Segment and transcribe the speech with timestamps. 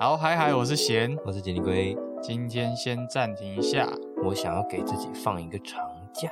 [0.00, 1.96] 好，嗨嗨，我是贤，我是杰尼龟。
[2.22, 3.84] 今天先暂停一下，
[4.24, 5.76] 我想要给自己放一个长
[6.14, 6.30] 假。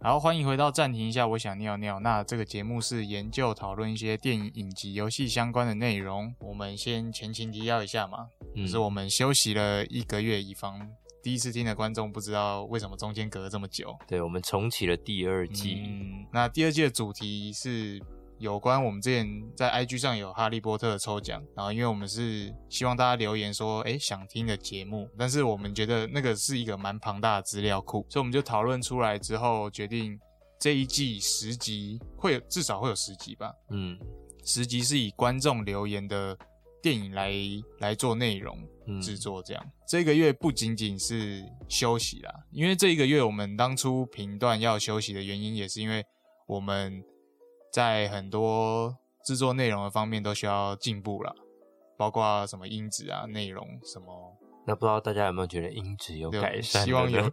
[0.00, 2.00] 好，欢迎回到暂停一下，我想尿尿。
[2.00, 6.34] 那这个节目是研究讨论一些电影、影集、游戏相关的内容。
[6.40, 10.88] 我们先前情提要一下嘛，就是我们休息了一个月，以防
[11.22, 13.96] 第一次听的观众不知道为什么中间隔了这么久。
[14.08, 15.82] 对，我们重启了第二季。
[15.86, 18.00] 嗯，那第二季的主题是。
[18.38, 19.24] 有关我们之前
[19.54, 30.18] 在 IG 上有哈利波特的抽奖，然后因为我们是希望大家留言说，哎，想听的节目，但是我们觉得那个是一个蛮庞大的资料库，所以我们就讨论出来之后，决定
[30.58, 33.96] 这一季十集会有至少会有十集吧，嗯，
[34.44, 36.36] 十集是以观众留言的
[36.82, 37.32] 电影来
[37.78, 38.58] 来做内容
[39.00, 46.04] 制作，这样这个月不仅仅是休息啦，因为这一个月我们当初频段要休息的原因，也是因为
[46.46, 47.02] 我们。
[47.72, 51.34] 在很多制作内容的方面都需要进步了，
[51.96, 54.36] 包括什么音质啊、内容什么。
[54.66, 56.84] 那不知道大家有没有觉得音质有改善？
[56.84, 57.32] 希望有。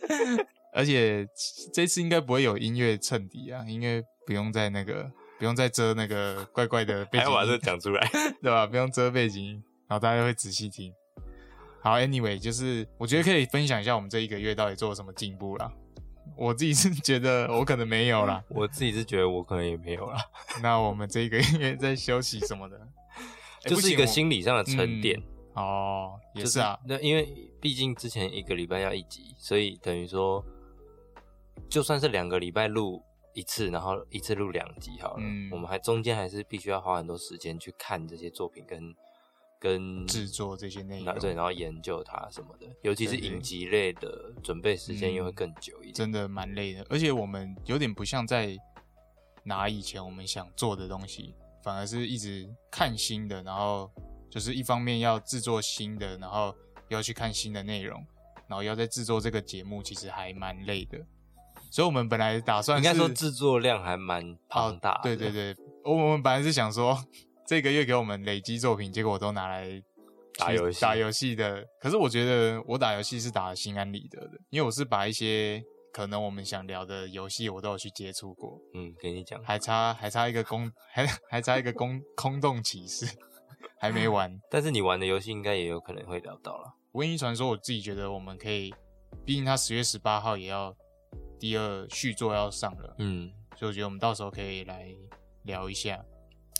[0.72, 1.28] 而且
[1.74, 7.24] 这次应该不会有音乐衬底啊，因为不用在那个，不用再遮那个怪怪的背景。
[7.24, 8.08] 还要把这讲出来，
[8.42, 8.66] 对吧？
[8.66, 10.92] 不用遮背景，然后大家会仔细听。
[11.80, 15.72] 好，Anyway，就是我觉得可以分享一下我们这一个月到底做了什么进步了。
[16.36, 20.18] 我自己是觉得我可能没有啦， 我自己是觉得我可能也没有啦。
[20.62, 22.78] 那我们这一个月在休息什么的，
[23.62, 25.20] 就是一个心理上的沉淀
[25.54, 26.18] 哦。
[26.34, 27.26] 也是啊，那因为
[27.60, 30.44] 毕竟之前一个礼拜要一集，所以等于说，
[31.68, 33.02] 就算是两个礼拜录
[33.38, 35.22] 一次，然后一次录两集好了，
[35.52, 38.94] 我们还中间还是必须要花很多时间去看这些作品跟。
[39.60, 46.86] 跟制作这些内容，对，然后研究它什么的，尤其是影集类的，准备时间又会更久一点，真的蛮累的。
[46.88, 48.56] 而且我们有点不像在
[49.42, 53.90] 拿以前我们想做的东西，反而是一直看新的，然后
[54.30, 56.54] 就是一方面要制作新的，然后
[56.88, 58.06] 要去看新的内容，
[58.46, 61.04] 然后要在制作这个节目，其实还蛮累的。
[61.70, 65.00] 所以我们本来打算，应该说制作量还蛮庞大。
[65.02, 66.98] 对对对，我我们本来是想说。
[67.48, 69.82] 这个月给我们累积作品，结果我都拿来
[70.36, 71.64] 打游戏打游戏的。
[71.80, 78.60] 可是我觉得我打游戏是打心安理得的，因为我是把一些可能我们想聊的游戏，我都有去接触过。
[78.74, 83.06] 嗯，给你讲，还差 还差一个空，还还差一个空空洞骑士，
[83.80, 84.38] 还没完。
[84.50, 87.46] 但是你玩的游戏应该也有可能会聊到了《瘟疫传说》。
[87.50, 88.74] 我自己觉得我们可以，
[89.24, 90.76] 毕竟它十月十八号也要
[91.38, 92.94] 第二续作要上了。
[92.98, 94.94] 嗯，所以我觉得我们到时候可以来
[95.44, 96.04] 聊一下。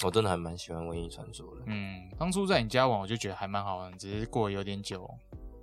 [0.05, 1.65] 我真的还蛮喜欢《瘟疫传说》的。
[1.67, 5.11] 嗯，当初在你家玩，我就觉得还蛮好玩，只是过有点久，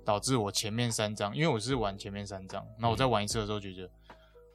[0.04, 3.90] 导致我前面三章，因为我是玩前面三章，那我在玩一次的时候觉得，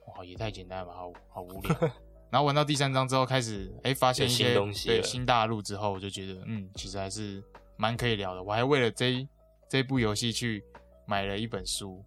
[0.07, 1.75] 哇，也太简单了吧，好好无聊。
[2.29, 4.53] 然后玩到第三章之后，开始哎发现一些
[4.85, 7.43] 对新大陆之后，我就觉得，嗯，其实还是
[7.75, 8.43] 蛮可以聊的。
[8.43, 9.27] 我还为了这
[9.67, 10.63] 这部游戏去
[11.07, 12.05] 买了一本书，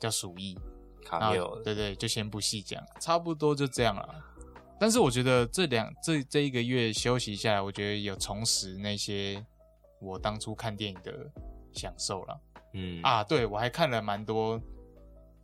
[0.00, 0.54] 叫《鼠疫》，
[1.04, 4.24] 卡缪，对对，就先不细讲，差不多就这样了。
[4.80, 9.44] 但是我觉得这两这这一个月休息下来，我觉得有重拾那些
[10.00, 11.30] 我当初看电影的
[11.72, 12.40] 享受了。
[12.74, 14.60] 嗯啊，对我还看了蛮多，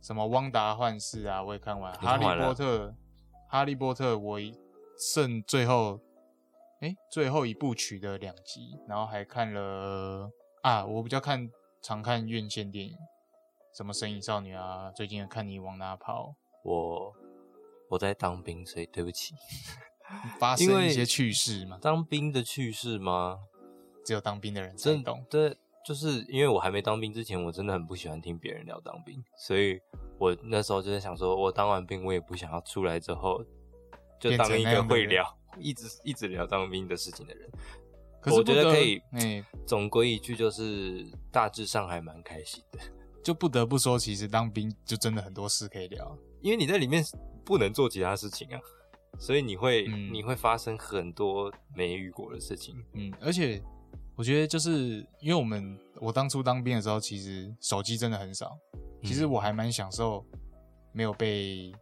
[0.01, 2.87] 什么《汪达幻视》啊，我也看完《哈利波特》。
[3.47, 4.39] 《哈利波特》我
[4.97, 5.99] 剩最后，
[6.81, 10.29] 哎，最后一部曲的两集，然后还看了
[10.63, 11.49] 啊，我比较看
[11.81, 12.97] 常看院线电影，
[13.73, 17.13] 什么《神隐少女》啊，最近看你往哪跑，我。
[17.89, 19.33] 我在当兵，所以对不起。
[20.37, 21.79] 发生一些趣事吗？
[21.81, 23.39] 当兵的趣事吗？
[24.05, 25.25] 只有当兵的人才懂。
[25.27, 29.81] 对，就是因为我还没当兵之前，我真的很不喜欢听别人聊当兵，所以
[30.19, 33.43] 我那时候就在想，说我当完兵，我也不想要出来之后
[34.19, 35.25] 就当一个会聊、
[35.57, 37.49] 一直一直聊当兵的事情的人。
[38.21, 39.01] 可是我觉得可以，
[39.65, 42.79] 总归一句就是大致上还蛮开心的。
[43.23, 47.03] 就不得不说，其实当兵就真的很多事可以聊，因为你在里面。
[47.45, 48.61] 不能做其他事情啊，
[49.17, 52.75] 所以你会你会发生很多没遇过的事情。
[52.93, 53.59] 嗯，而且
[54.15, 58.55] 我觉得就是因为我们我当初当兵的时候，其实手机真的很少。
[59.01, 60.23] 其实我还蛮享受
[60.91, 61.73] 没有被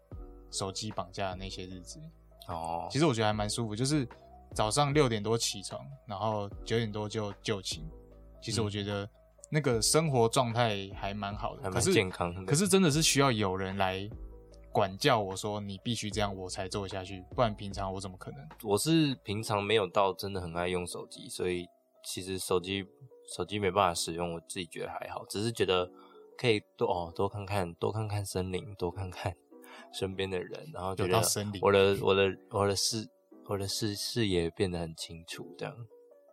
[0.52, 2.00] 手机绑架的那些日子。
[2.48, 4.08] 哦，其实我觉得还蛮舒服，就是
[4.54, 7.84] 早上六点多起床，然后九点多就就寝。
[8.42, 9.06] 其实我觉得
[9.50, 12.46] 那个生活状态还蛮好的，还蛮健康。
[12.46, 14.10] 可是真的是需要有人来。
[14.70, 18.48] 管教我说你必须这样，我才做下去，不然平常我怎么可能？
[18.62, 21.66] 我是平常没有到真的很爱用手机，所以
[22.04, 22.86] 其实手机
[23.36, 25.90] 手机没办法使用，我自己觉得还好，只是觉得
[26.38, 29.36] 可以多哦多看看多看看森林，多看看
[29.92, 31.20] 身边的人，然后觉得
[31.60, 33.10] 我的我的我的视
[33.48, 35.76] 我的视视野变得很清楚，这样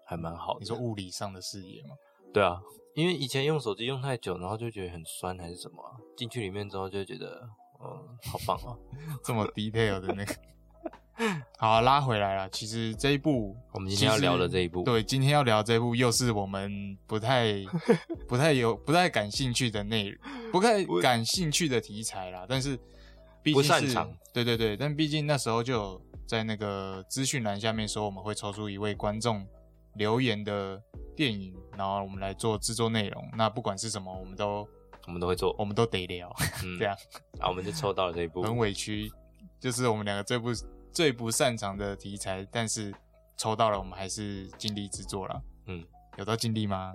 [0.05, 0.59] 还蛮好。
[0.61, 1.97] 你说物理上的视野吗？
[2.31, 2.61] 对啊，
[2.95, 5.77] 因为以前用手机用太久，然后就觉得很酸还是什么，
[6.17, 7.49] 进去里面之后就觉得，
[7.81, 7.89] 嗯，
[8.25, 8.79] 好棒哦，
[9.25, 10.35] 这么 detail 的那个。
[11.59, 12.51] 好，拉回来了。
[12.51, 17.55] 其实这一部，我们今天要聊的这一部，对，今天要聊这一部，又是我们不太、
[18.27, 20.19] 不太有、不太感兴趣的内容，
[20.51, 22.45] 不太感兴趣的题材啦。
[22.49, 22.77] 但是，
[23.53, 24.13] 不擅长。
[24.33, 29.47] 对对对，但毕竟那时候就有在那个资讯栏下面说，我们会抽出一位观众
[29.97, 30.81] 留言的
[31.17, 33.29] 电影，然后我们来做制作内容。
[33.37, 34.67] 那不管是什么，我们都
[35.07, 36.33] 我们都会做，我们都得聊。
[36.79, 36.97] 这样，
[37.41, 39.11] 啊，我们就抽到了这一部，很委屈，
[39.61, 40.51] 就是我们两个最不。
[40.95, 42.95] 最不擅长的题材，但是
[43.37, 45.43] 抽到了，我们还是尽力制作了。
[45.67, 45.85] 嗯，
[46.17, 46.95] 有到尽力吗？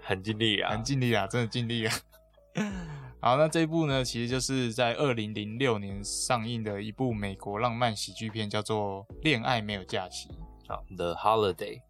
[0.00, 1.92] 很尽力啊，很尽力啊，真的尽力啊。
[3.20, 10.28] 好，那这一部呢，其实就是在二零零六年上映的一部美国浪漫喜剧片，叫做《恋爱没有假期》。
[10.68, 11.80] 好，《The Holiday》。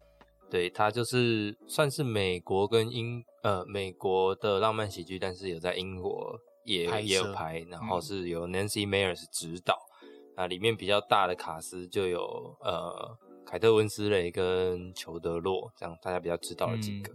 [0.51, 9.87] 对，它就是算是美国跟英呃美国的浪漫喜剧，但是有在英国也也有拍，然后是由 Nancy Meyers 指导。
[10.33, 17.13] 啊，里面比较大的卡司就有呃凯特温斯雷跟裘德洛，这样大家比较知道的几个。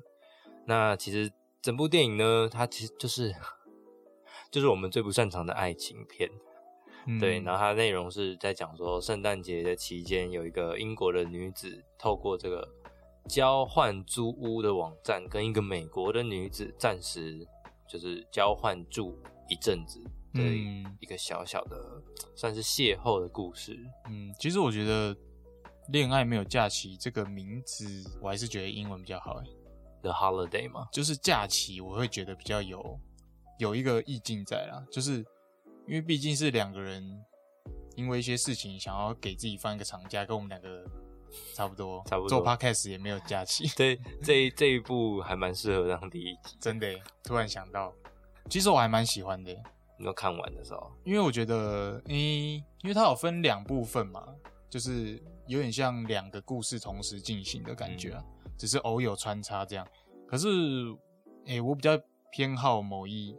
[0.67, 3.35] 那其实整部电影呢，它其实就是
[4.53, 6.31] 就是我们最不擅长的爱情片，
[7.19, 7.41] 对。
[7.41, 12.69] 然后它内容是在讲说，圣诞节的期间，有一个英国的女子透过这个
[13.29, 17.47] 交换租屋的网站，跟一个美国的女子暂时
[17.89, 19.19] 就是交换住
[19.49, 20.03] 一阵子。
[20.37, 20.43] 的，
[21.01, 22.03] 一个小小的
[22.35, 23.75] 算是邂逅的故事。
[24.09, 25.15] 嗯，其实我觉得
[25.89, 27.87] 《恋爱没有假期》这个名字，
[28.21, 29.41] 我还是觉得英文比较好。
[29.41, 29.47] 哎
[30.03, 33.01] ，The Holiday 嘛，就是假期，我会觉得比较有
[33.59, 34.85] 有一个意境在啦。
[34.91, 35.25] 就是
[35.87, 37.25] 因为毕竟是两个人，
[37.95, 40.85] 因为一些事情想要给自己放一个长假，跟我们两个
[41.55, 43.67] 差不多，差不多做 Podcast 也没有假期。
[43.77, 46.57] 对，这这一部还蛮适合当第一集。
[46.61, 46.89] 真的，
[47.25, 47.93] 突然想到，
[48.49, 49.53] 其实我还蛮喜欢的。
[49.99, 54.27] 你有看完的时候，因为我觉得，诶，因为它有分两部分嘛，
[54.69, 58.23] 就是有点像两个故事同时进行的感觉啊，
[58.59, 59.87] 只是偶有穿插这样。
[60.29, 60.49] 可是，
[61.47, 61.99] 诶，我比较
[62.31, 63.35] 偏好某一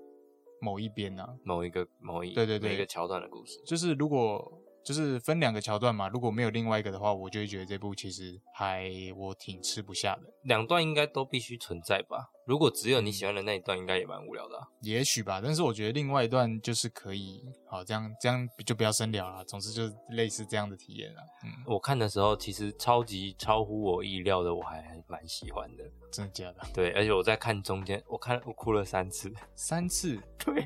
[0.60, 4.62] 某一边啊，某一个某一对对对一个桥段的故事，就是如果。
[4.88, 10.22] 就是分两个桥段嘛，如果没有另外一个的话，我就会觉得这部其实还我挺吃不下的。
[10.44, 12.32] 两段应该都必须存在吧？
[12.46, 14.66] 如果只有你喜欢的那一段，应该也蛮无聊的。
[14.80, 19.44] 也许吧，但是我觉得另外一段就是可以，好这样这样就不要深聊了。
[19.44, 21.22] 总之就是类似这样的体验了。
[21.44, 25.84] 嗯，我看的时候其实超级超乎我意料的，我还蛮喜欢的。
[26.10, 26.62] 真的假的？
[26.74, 30.66] 对，而且我在看中间，我看我哭了三次，三次， 对。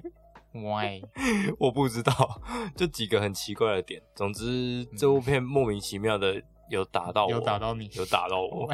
[0.54, 1.02] Why？
[1.60, 2.42] 我不知道，
[2.76, 4.02] 就几个很奇怪的点。
[4.16, 8.70] 总之，这部片莫名其妙的有打到我，有打到你，有打到我，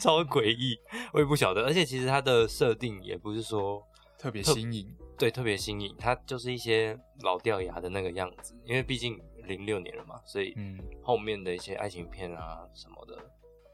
[0.00, 0.78] 超诡异。
[1.12, 1.64] 我也不晓得。
[1.64, 3.82] 而且其实它的设定也不是说
[4.18, 5.94] 特别新颖，对，特别新颖。
[5.98, 8.54] 它就是一些老掉牙的那个样子。
[8.64, 13.18] 因为毕竟零六年了嘛，所以嗯，后面的一些爱情片啊什么的，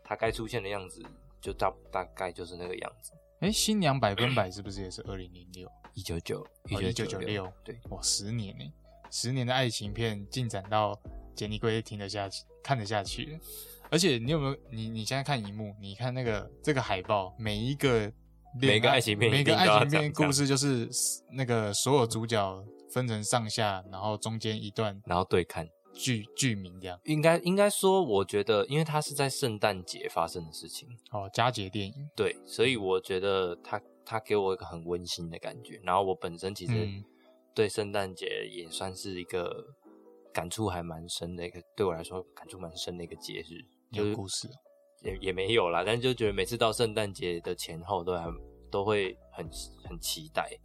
[0.03, 1.03] 它该出现的样子
[1.41, 3.13] 就大大概就是那个样子。
[3.41, 5.71] 哎，新娘百分百是不是也是二零零六？
[5.95, 8.73] 一九九一九九六，对，哇，十年呢，
[9.11, 10.99] 十年的爱情片进展到
[11.35, 13.39] 杰尼龟听得下去，看得下去。
[13.91, 14.57] 而且你有没有？
[14.71, 18.13] 你你现在看荧幕，你看那个这个海报，每一个
[18.61, 20.89] 每个爱情片，每个爱情片故事就是
[21.33, 27.01] 那个所有主角分成上下，然后中间一段，然后对看剧剧名这样。
[27.05, 33.81] 应该应该说，我觉得，因为它是在圣诞节发生的事情，哦，佳节电影，对，所以我觉得它。
[34.11, 36.73] 他给我一个很温馨的感觉，然后我本身其实
[37.55, 39.65] 对圣诞节也算是一个
[40.33, 43.65] 感触还蛮深的一个，对我来说感触蛮深的一个节日。
[43.91, 44.49] 有故事
[45.03, 48.27] 也也没有啦，但是就觉得每次到圣诞节的前后都还
[48.69, 49.49] 都会很
[49.85, 50.59] 很期待，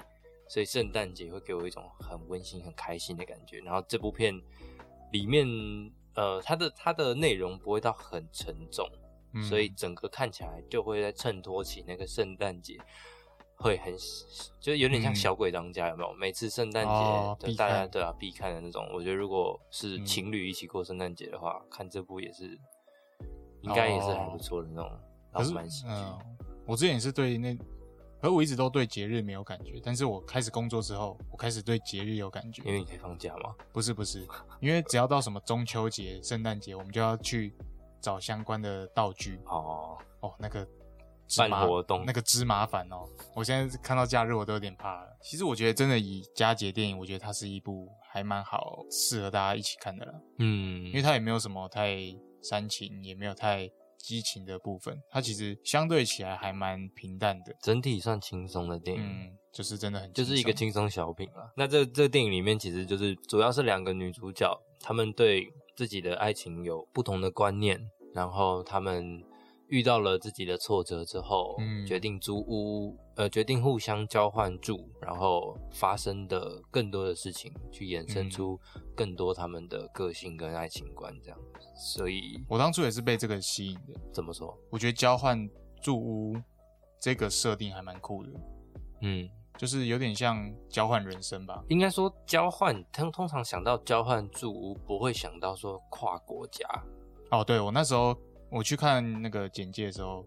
[0.50, 3.60] 所以圣诞节会给我一种很温馨、很开心的感觉。
[3.60, 4.34] 然后这部片
[5.12, 5.46] 里面，
[6.16, 8.90] 呃，它的它的内容不会到很沉重，
[9.48, 12.80] 所以整个看起来就会在衬托起那个圣诞节。
[13.58, 13.94] 会很，
[14.60, 16.14] 就有点像小鬼当家，有没有？
[16.14, 18.88] 每次圣诞节大家都要必看的那种。
[18.94, 22.60] 我觉得如果是情侣一起过圣诞节的话，看这部也是，
[23.62, 24.92] 应该也是很不错的那种
[25.32, 25.90] 浪漫喜剧。
[26.66, 27.58] 我之前也是对那，
[28.22, 32.62] 而我一直都对节日没有感觉，但是我开始工作之后，我开始对节日有感觉。
[32.66, 33.56] 因为你可以放假吗？
[33.72, 34.28] 不是不是，
[34.60, 37.54] 因为只要到什么中秋节、圣诞节，我们就要去
[38.02, 39.40] 找相关的道具。
[39.46, 40.68] 哦哦，那个。
[41.38, 43.08] 办活动那个芝麻烦哦。
[43.36, 45.18] 我现在看到假日我都有点怕了。
[45.22, 50.14] 其实我觉得真的以佳节电影，我觉得它是一部还蛮好适合大家一起看的了。
[50.40, 51.98] 嗯，因为它也没有什么太
[52.42, 53.70] 煽情，也没有太。
[53.98, 61.52] 激情的部分，它其实相对起来还蛮平淡的，整体算轻松的电影，嗯，就是真的很就是一个轻松小品了。
[61.58, 69.24] 那这这电影里面其实就是主要是两个女主角，她们对自己的爱情有不同的观念，然后她们。
[69.68, 78.60] 遇到了自己的挫折之后，嗯决定租屋，呃，决定互相交换住，然后发生的更多的事情，去衍生出
[78.96, 81.40] 更多他们的个性跟爱情观这样。
[81.76, 84.00] 所以，我当初也是被这个吸引的。
[84.14, 84.56] 怎么说？
[84.70, 85.50] 我觉得交换
[85.82, 86.36] 住屋
[87.00, 88.30] 这个设定还蛮酷的。
[89.02, 91.64] 嗯，就是有点像交换人生吧。
[91.70, 96.68] 应该说，交换通通常想到交换住屋，不会想到说跨国家。
[97.32, 98.16] 哦，对我那时候。
[98.56, 100.26] 我去看那个简介的时候，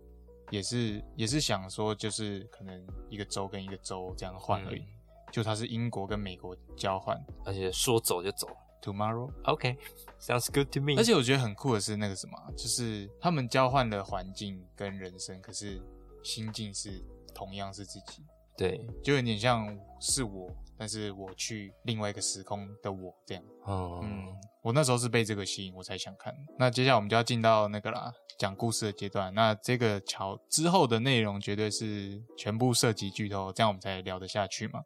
[0.51, 4.85] 也是也是想说，就是可能一个州跟一个州这样换而已。
[5.33, 8.47] 就它是英国跟美国交换，而且说走就走。
[8.83, 10.95] Tomorrow，OK，sounds good to me。
[10.99, 15.81] 而且我觉得很酷的是那个什么，就是他们交换的环境跟人生，可是
[16.23, 17.03] 心境是
[17.35, 18.23] 同样是自己。
[18.59, 20.55] 对，就有点像是我。
[20.79, 24.27] 但是我去另外一个时空的我这样，嗯，
[24.63, 26.33] 我那时候是被这个吸引，我才想看。
[26.57, 29.35] 那接下来我们就要进到那个啦，讲故事的阶段。
[29.35, 34.81] 那这个桥之后的内容绝对是全部涉及剧透，这样我们才聊得下去嘛。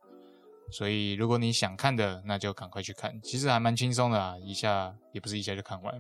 [0.71, 3.21] 所以如果你想看的，那就赶快去看。
[3.21, 5.95] 其实还蛮轻松的啊，一下也不是一下就看完，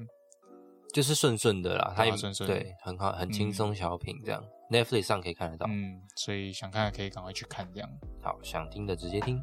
[0.94, 4.42] 就是顺顺的啦，它也顺顺，对，很好，很轻松小品这样。
[4.70, 7.90] Netflix 上可以看得到，嗯，所以想看的可以赶快去看这样。
[8.22, 9.38] 好，想听的直接听。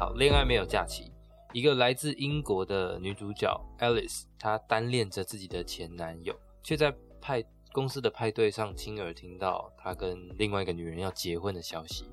[0.00, 1.12] 好，恋爱没有假期。
[1.52, 3.46] 一个来自英国的女主角
[3.80, 6.90] Alice，她单恋着自己的前男友，却在
[7.20, 12.10] 派公司的派对上亲耳听到他跟另外一个女人要结婚的消息。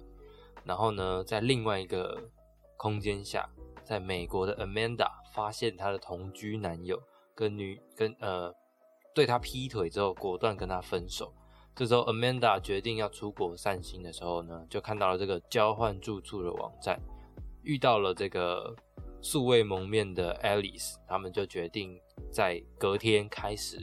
[0.66, 2.30] 然后呢，在另外一个
[2.76, 3.48] 空间下，
[3.86, 7.02] 在美国的 Amanda 发现她的同居男友
[7.34, 8.54] 跟女跟呃
[9.16, 11.34] 对她劈腿之后，果断跟他分手。
[11.74, 17.00] 这时候 Amanda 决定要出国散心的时候呢，就看到了这个交换住处的网站。
[17.68, 18.74] 遇到了这个
[19.22, 22.00] 素未谋面的 Alice，他们就决定
[22.32, 23.78] 在隔天开始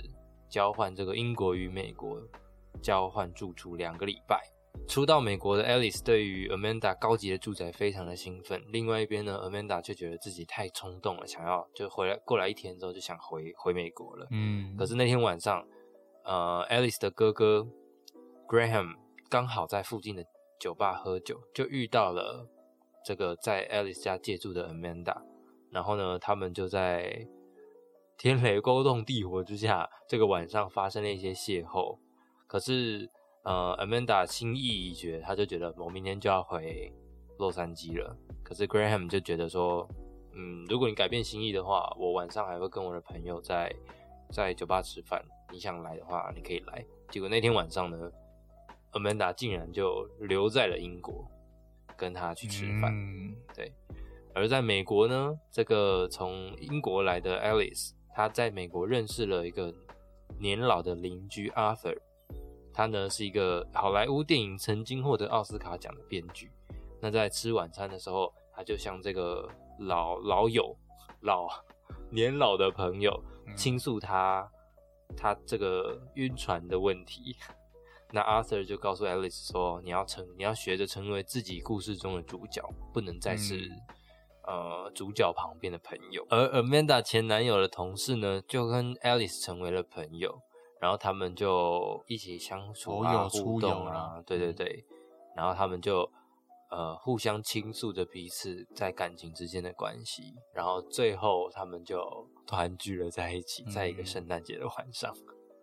[0.49, 2.19] 交换这个英国与美国
[2.83, 4.41] 交换住处两个礼拜。
[4.89, 14.27] 初到美国的 Alice 对于 Amanda 高级的住宅非常的兴奋，另外一边呢，Amanda 却觉得自己太冲动了，想要就回来过来一天之后就想回回美国了。
[14.31, 15.65] 嗯，可是那天晚上，
[16.25, 17.67] 呃，Alice 的哥哥
[18.49, 18.95] Graham
[19.29, 20.25] 刚好在附近的
[20.59, 22.49] 酒吧喝酒，就遇到了。
[23.05, 25.17] 这个在 Alice 家借住的 Amanda，
[25.71, 27.27] 然后呢，他们就在
[28.17, 31.99] 天雷勾动地火之下，这个晚上发生了一些邂逅。
[32.47, 33.11] 可是，
[33.43, 36.93] 呃，Amanda 心意已决，他就觉得我明天就要回
[37.39, 38.17] 洛杉矶了。
[38.43, 39.89] 可是 Graham 就觉得说，
[40.33, 43.75] 嗯，如果你改变心意的话，我晚上还会跟我的朋友在
[44.31, 45.23] 在酒吧吃饭。
[45.53, 46.85] 你想来的话，你可以来。
[47.11, 48.11] 结果那天晚上呢
[48.93, 51.29] ，Amanda 竟然就留在了英国。
[51.97, 52.93] 跟他去吃饭，
[53.55, 53.73] 对。
[54.35, 59.73] 而在美国呢，这个从英国来的 Alice，她在美国认识了一个
[60.39, 61.97] 年老的邻居 Arthur，
[62.73, 66.51] 他呢是一个好莱坞电影曾经获得奥斯卡奖的编剧。
[67.01, 69.49] 那在吃晚餐的时候，他就向这个
[69.79, 70.77] 老老友、
[71.21, 71.49] 老
[72.11, 73.23] 年老的朋友
[73.57, 74.51] 倾诉他
[75.17, 77.37] 他这个晕船的问题。
[78.13, 83.69] 那 Arthur 就告诉 Alice 说：“你要成，你要学着成为自己故事中的主角，不能再是
[84.47, 90.41] 呃主角旁边的朋友。”而 Amanda 前男友的同事呢，就跟 Alice 成为了朋友，
[90.81, 94.85] 然后他们就一起相处啊，互动啊，对对对，
[95.35, 96.09] 然后他们就
[96.71, 105.13] 呃互相倾诉着彼此在感情之间的关系，然后最后他们就团聚了在一起，在一个圣诞节的晚上。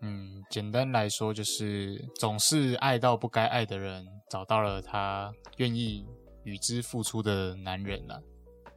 [0.01, 6.05] 嗯，简单来说就是总是爱到不该爱的人找到了他愿意
[6.43, 8.22] 与之付出的男人了，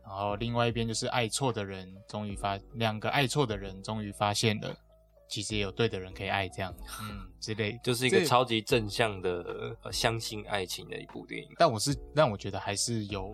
[0.04, 4.76] 然后另外一边就是爱错的人终于发两个爱错的人终于发现了，
[5.26, 11.48] 其实也有对的人可以爱这样， 嗯，之类就是一个超级正向的相信爱情的一部电影。
[11.56, 13.32] 但我是让我觉得还是有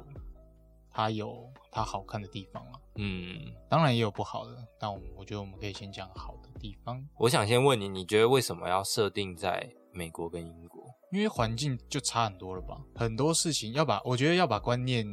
[0.92, 6.50] 它有它好看的地方了，嗯，当然也有不好的，但我我觉得我们可以先讲好的。
[6.60, 10.84] 地方，我想先问你，你觉得为什么要设定在美国跟英国？
[11.10, 12.78] 因为环境就差很多了吧？
[12.94, 15.06] 很多事情要把，我觉得要把观念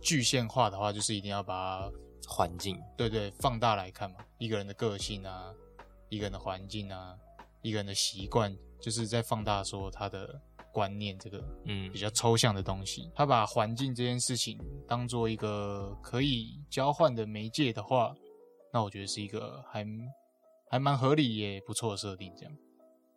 [0.00, 1.86] 具象化的话，就是一定要把
[2.26, 4.16] 环境，对对，放大来看嘛。
[4.38, 5.52] 一个人的个性啊，
[6.08, 7.14] 一个人的环境啊，
[7.60, 10.40] 一个人的习惯，就是在放大说他的
[10.74, 13.08] 观念这个嗯比较抽象的东西。
[13.14, 18.12] 他把环境这件事情当做一个可以交换的媒介的话，
[18.72, 19.86] 那我觉得是一个还
[20.68, 22.32] 还蛮合理也不错的设定。
[22.36, 22.56] 这样，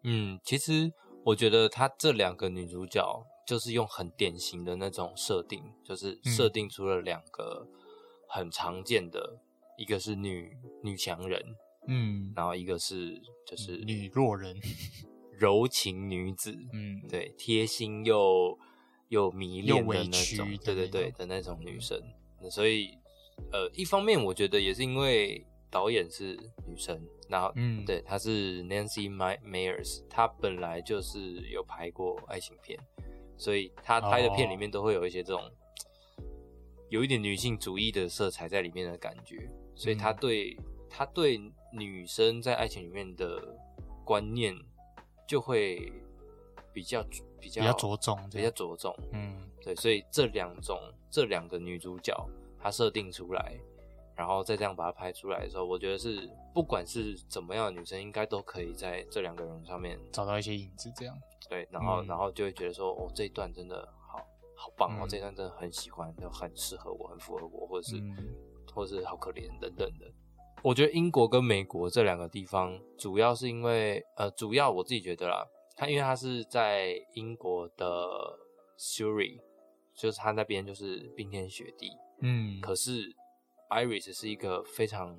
[0.03, 0.93] 嗯，其实
[1.25, 3.03] 我觉得他这两个女主角
[3.47, 7.67] 就是用很典型的那种设定，就是设定出了两个
[8.29, 9.39] 很常见的，
[9.77, 11.43] 一个是女女强人。
[11.89, 14.53] 嗯，然后一个是就是女弱人，
[15.37, 18.57] 柔情女子，嗯，对，贴心又
[19.09, 22.01] 又迷恋的那种，对对对的那种女生。
[22.49, 22.97] 所以，
[23.51, 31.19] 呃，一方面我觉得也是因为导演是女生，然后，嗯，对，她是 Nancy Meyers，她本来就是
[31.51, 32.79] 有拍过爱情片，
[33.37, 35.41] 所以她拍的片里面都会有一些这种
[36.89, 40.57] 有一点女性主义的色彩在里面的感觉，所以她对
[40.89, 41.39] 她对。
[41.73, 43.43] 女生在爱情里面的
[44.05, 44.55] 观念
[45.27, 45.91] 就会
[46.73, 47.03] 比较
[47.39, 50.79] 比较比较着重，比较着重，嗯，对，所以这两种
[51.11, 52.15] 这两个女主角
[52.59, 53.59] 她设定出来，
[54.15, 61.15] 然后再这样把它拍出来的时候，我觉得是不管是怎么样的女生，应该都可以在这两个人上面找到一些影子，这样，
[61.49, 64.19] 对，然后然后就会觉得说，哦，这一段真的好
[64.55, 68.01] 好棒哦，这一段真的很喜欢，就很适合我，很符合我，或者是
[68.73, 70.11] 或者是好可怜等等的。
[70.63, 75.45] 我觉得英国跟美国这两个地方，主要是因为，呃，主要我自己觉得啦，
[75.75, 78.05] 它因为它是在英国的
[78.77, 79.39] Surrey，
[79.95, 83.15] 就是它那边就是冰天雪地，嗯，可是
[83.69, 85.17] Iris 是一个非常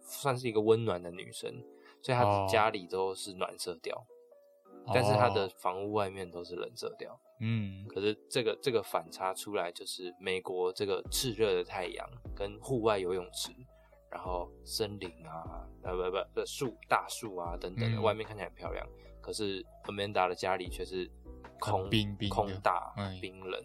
[0.00, 1.62] 算是一个温暖的女生，
[2.02, 4.04] 所以她家里都是暖色调，
[4.92, 13.52] 但是她的房屋外面都是冷色调，嗯，可是这个这个反差出来，就是美国这个炽热的太阳跟户外游泳池。
[14.14, 18.86] 然后森林啊，呃不不不树大树啊等等的，外面看起来很漂亮。
[19.20, 21.10] 可是 Amanda 的家里却是
[21.58, 23.60] 空冰冰、空大、冰冷。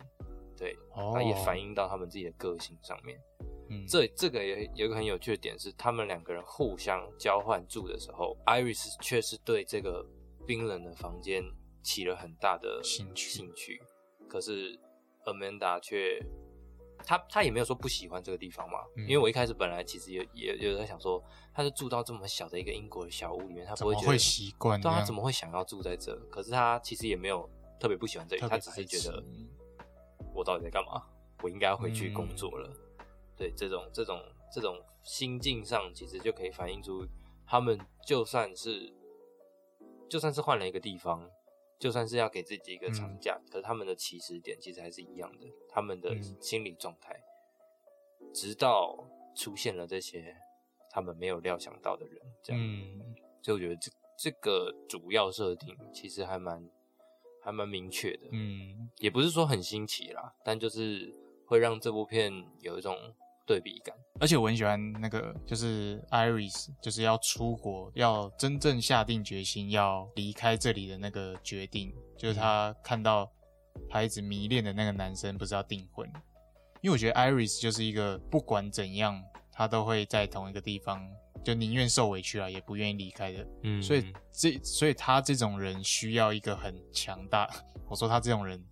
[0.58, 0.76] 对，
[1.14, 3.22] 它也反映到他们自己的个性上面。
[3.70, 10.04] 嗯，这这个也有一个很有趣的点是，他们两个人互相交换住的时候，Iris 却是对这个
[10.48, 11.44] 冰冷的房间
[11.84, 13.30] 起了很大的兴趣。
[13.30, 13.80] 兴趣，
[14.28, 14.80] 可是
[15.26, 16.20] Amanda 却。
[17.06, 26.16] 他他也没有说不喜欢这个地方嘛，因为我一开始本来其实也也有在想说，他是住到这么小的一个英国的小屋里面，他不会觉得习惯，对，他怎么会想要住在这？
[26.30, 29.24] 可是他其实也没有特别不喜欢这里，他只是觉得
[30.34, 31.04] 我到底在干嘛？
[31.42, 32.70] 我应该要回去工作了。
[33.36, 34.22] 对，这种这种
[34.54, 37.08] 这种心境上，其实就可以反映出
[37.48, 38.94] 他们就算是
[40.10, 41.30] 就算是换了一个地方。
[41.80, 47.24] 就算是要给自己一个长假，可是他们的起始点其实还是一样的，他们的心理状态，
[48.34, 50.36] 直到出现了这些
[50.92, 52.62] 他们没有料想到的人，这样，
[53.42, 56.70] 所以我觉得这这个主要设定其实还蛮
[57.42, 61.16] 还蛮明确的，嗯，也不是说很新奇啦，但就是
[61.46, 63.16] 会让这部片有一种。
[63.50, 73.28] 对比感，而且我很喜欢那个，就是 Iris，就是要出国，要真正下定决心要离开这里的那个决定，就是他看到
[73.90, 76.08] 他一直迷恋的那个男生不是要订婚，
[76.82, 79.20] 因为我觉得 Iris 就是一个不管怎样，
[79.52, 81.04] 他都会在同一个地方，
[81.44, 83.48] 就宁愿受委屈啊，也不愿意离开的。
[83.64, 87.50] 嗯，所以这，所以他这种人需要一个很强大，
[87.90, 88.64] 我说他这种人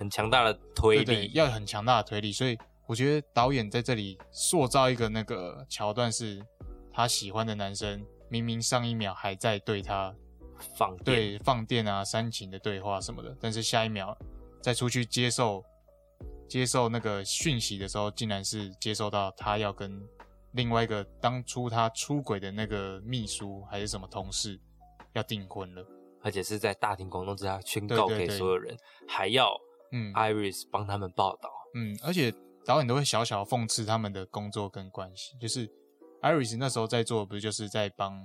[0.00, 2.58] 很强大的推理，要很强大的推理，所以。
[2.86, 6.44] 我觉得导演在这里塑造一个那个桥段，是
[6.92, 10.14] 他喜欢的男生，明明上一秒还在对他
[10.76, 14.14] 放对放电啊、煽情的对话什么的，但是下一秒
[14.60, 15.64] 再出去接受
[16.46, 20.06] 接受那个讯息的时候，竟然是接受到他要跟
[20.52, 24.60] 另外一个当初他出轨的那个秘书还是什么同事
[25.14, 25.82] 要订婚了，
[26.22, 28.76] 而且是在大庭广众之下宣告给所有人，
[29.08, 29.50] 还要
[29.90, 32.30] 嗯，Iris 帮他们报道，嗯，而且。
[32.64, 35.70] 导演都会小小讽刺他们的工作跟关系，就是
[36.22, 38.18] Iris 那时候在做，不是就是在帮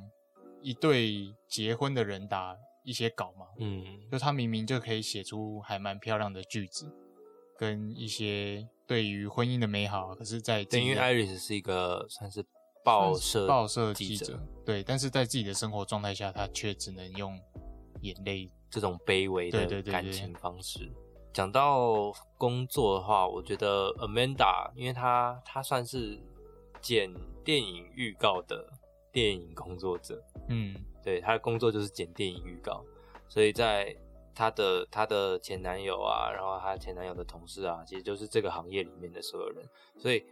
[0.62, 3.45] 一对结婚的人打一些稿吗？
[3.60, 6.89] 嗯，就他明明就可以写出还蛮漂亮的句子，
[7.58, 12.45] 跟一些对于婚姻的美好，可是，在等于 Iris 是一个算是
[12.84, 17.38] 报社报社记者，对，但是在自己的生活状态下，他却只能用
[18.02, 20.89] 眼泪这种卑微的感情方式。
[21.31, 26.19] 讲到工作的话，我觉得 Amanda，因为她她算是
[26.81, 27.13] 剪
[27.43, 28.67] 电影预告的
[29.11, 32.83] 电影工作者，嗯，对，她的工作就是剪电影预告，
[33.27, 33.95] 所以在
[34.33, 39.63] 她的她的前男友啊，然后她前男友的同事啊，其实就是这个行业里面的所有人，
[39.97, 40.23] 所以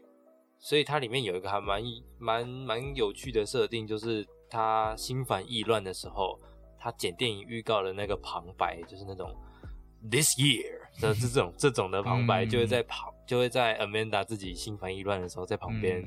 [0.60, 1.82] 所以它里面有一个还蛮
[2.18, 6.40] 蛮蛮有趣的设定，就是她心烦意乱的时候，
[6.80, 9.36] 她剪电影预告的那个旁白，就是那种
[10.10, 16.04] this year 的这种这种的旁白，就会在旁就会在 Amanda 自己心烦意乱的时候，在旁边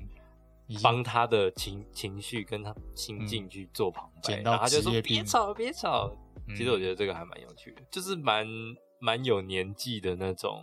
[0.83, 6.17] 帮他的情情绪跟他心境去做旁白，然后他就说别吵别吵。
[6.57, 8.47] 其实我觉得这个还蛮有趣的，就是蛮
[8.99, 10.63] 蛮有年纪的那种。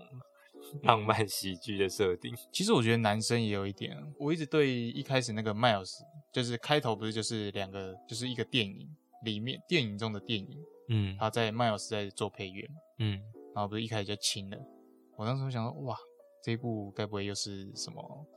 [0.83, 3.95] 浪漫喜剧的设定，其实我觉得男生也有一点。
[4.19, 5.93] 我一直对一开始那个 Miles，
[6.33, 8.85] 就是开头不是就是两个，就是一个电影
[9.23, 10.57] 里面电影中的电影，
[10.89, 13.21] 嗯，他在 Miles 在做配乐，嗯，
[13.57, 14.57] 然后不是一开始就亲了。
[15.15, 15.97] 我当时想说，哇，
[16.43, 18.27] 这一部该不会又是什么？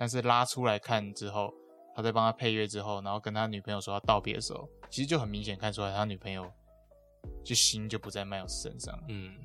[0.00, 1.52] 但是拉出来看之后，
[1.94, 6.50] 他在帮他配乐之后，然后跟他女朋友说要道别的时候，其实就很明显看出来他女朋友
[7.44, 9.36] 就心就不在 Miles 身上，嗯。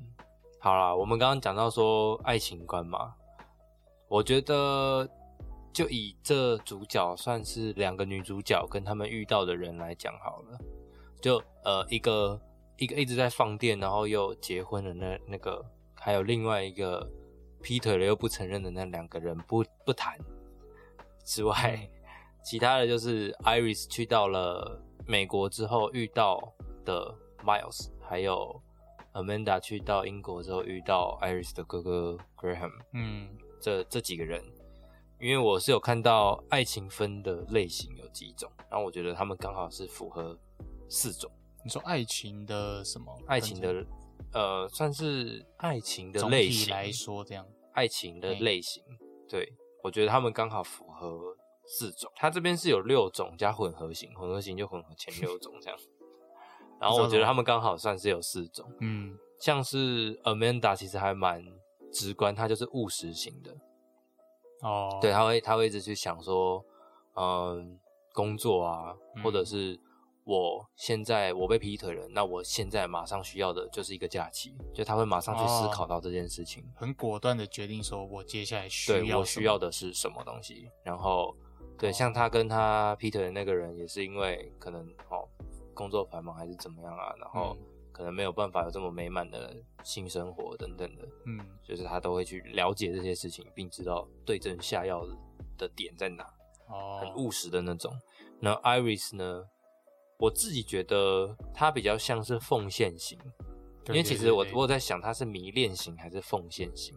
[0.60, 3.14] 好啦，我们刚刚讲到说爱情观嘛，
[4.08, 5.06] 我觉得
[5.74, 10.58] 就以这主角算是两个女主角跟他们遇到的人来讲好了，
[11.20, 12.40] 就呃一个
[12.78, 15.62] 一个一直在放电，然后又结婚的那那个，
[15.94, 17.06] 还有另外一个
[17.60, 20.18] 劈腿了又不承认的那两个人不不谈
[21.24, 21.78] 之外，
[22.42, 27.14] 其他的就是 Iris 去到了美国之后遇到的
[27.44, 28.62] Miles，还有。
[29.14, 34.40] Amanda 去到英国之后遇到 Iris 的哥哥 Graham，嗯，这这几个人，
[35.18, 40.38] 因为我是有看到爱情分的类型有几种，然后我觉得他们刚好是符合
[40.88, 41.28] 四种。
[41.68, 43.14] 你说爱情的什么？
[43.26, 43.84] 爱情的
[44.32, 48.82] 呃，算是爱情的类型来说，这样爱情的类型，
[49.28, 49.52] 对
[49.84, 52.10] 我觉得他们刚好符合四种。
[52.16, 55.78] 他这边是有六种加混合型，混合型就混合前六种这样。
[56.80, 61.44] 然后我觉得他们刚好算是有四种，嗯，像是 Amanda 其实还蛮
[61.92, 63.54] 直观，她就是务实型的，
[64.62, 66.64] 哦，对，他会他会一直去想说，
[67.14, 67.78] 嗯，
[68.14, 69.78] 工作啊，或者是
[70.28, 81.34] 我现在我被劈腿了，那我现在马上需要的就是一个假期，就他会马上去思考到这件事情，很果断的决定说，我接下来需要我需要的是什么东西，然后
[81.78, 85.26] 对，像他跟他劈腿的那个人也是因为可能哦。
[85.74, 87.14] 工作繁忙还是怎么样啊？
[87.20, 87.56] 然后
[87.92, 95.06] 可能没有办法有这么美满的性生活等等的，嗯，就是他都会去了解这些事情，并知道对症下药
[95.56, 96.24] 的点在哪，
[96.68, 97.96] 哦，很务实的那种。
[98.40, 99.44] 那 Iris 呢？
[100.18, 103.18] 我自己觉得他比较像是奉献型，
[103.86, 106.94] 因为其实我我在想他是迷恋型还是奉献型。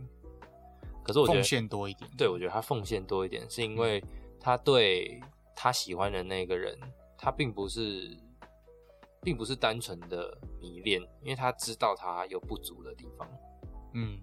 [1.03, 4.03] 可是我觉得奉献多一点，对我觉得他奉献多一点，是因为
[4.39, 5.21] 他对
[5.55, 6.77] 他喜欢的那个人，
[7.17, 8.17] 他并不是。
[9.23, 13.29] 并不是单纯的迷恋，因为他知道他有不足的地方，
[13.93, 14.19] 嗯，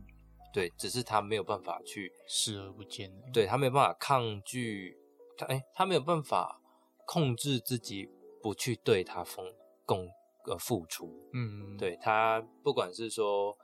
[0.52, 4.98] 对，只是他没有办法去视而不见，对他没有办法抗拒
[5.36, 6.60] 他，哎，他没有办法
[7.06, 8.10] 控制自己
[8.48, 9.44] 不去对他奉
[9.84, 10.08] 供
[10.46, 13.54] 呃付出，嗯，对他不管是说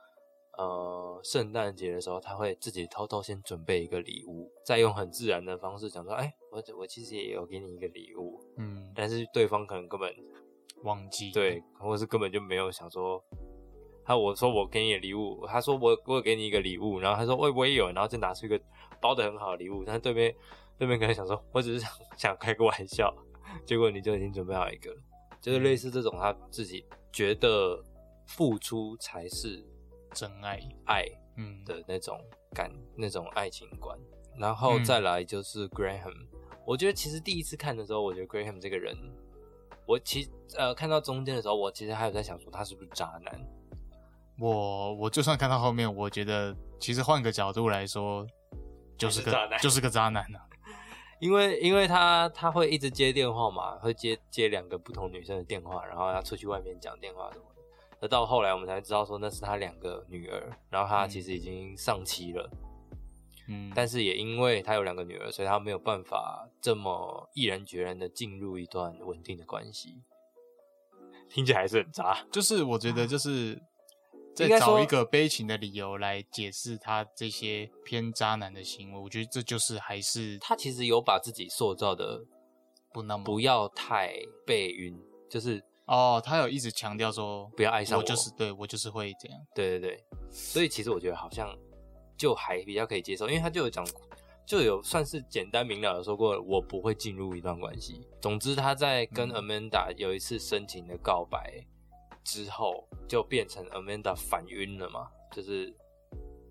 [0.59, 10.13] 呃圣诞节的时候，他会自己偷偷先准备一个礼物，再用很自然的方式讲说，哎，我我其实也有给你一个礼物，嗯，但是对方可能根本。
[10.83, 11.31] 忘记。
[11.31, 13.19] 对，或者是根本就没有想说，
[14.03, 18.61] 他我说我给你的礼物，他说我我给你一个礼物，然后他说我我也有，然后就拿出一个
[19.01, 20.35] 包的很好的礼物，但是对面
[20.77, 23.11] 对面可能想说，我只是想想开个玩笑，
[23.65, 24.95] 结果你就已经准备好一个，
[25.39, 27.83] 就是类似这种他自己觉得
[28.25, 29.63] 付出才是
[30.13, 31.05] 真爱爱
[31.37, 32.19] 嗯的那种
[32.53, 33.97] 感那种爱情观，
[34.37, 36.27] 然后再来就是 Graham，
[36.65, 38.97] 我觉得其实第一次看的时候，我觉得 Graham 这个人。
[39.87, 43.47] 我其呃看到中间的时候，我其实还有在想说他是不是渣男。
[44.39, 48.25] 我我就算看到后面，我觉得其实换个角度来说，
[48.97, 50.41] 就是个就是个渣男啊。
[51.19, 57.61] 因为因为他他会一直接电话嘛，会接接两个不同女生的电话，然后要出去外面讲电话什么的。
[58.01, 62.49] 那到后来我们才知道说那是他两个女儿，然后他其实已经上妻了。
[63.47, 70.01] 嗯，但是也因为他有两个女儿，所以他没有办法这么毅然决然的进入一段稳定的关系。
[71.29, 73.59] 听起来还是很渣，就是我觉得就是
[74.35, 78.99] 在找一个悲情的理由来解释他这些偏渣男的行为。
[78.99, 82.23] 我觉得这就是还是他其实有把自己塑造的
[82.93, 84.13] 不那么不要太
[84.45, 91.55] 被晕，就是哦，他有一直强调说不要爱上我，就是对我就是会这样，对对对，所以其实我觉得好像。
[92.17, 93.85] 就还比较可以接受，因为他就有讲，
[94.47, 98.07] 就有算是简单明了的说过，我不会进入一段关系。
[98.21, 101.61] 总之，他在跟 Amanda 有一次深情的告白
[102.25, 105.73] 之后，就变成 Amanda 反晕了嘛，就是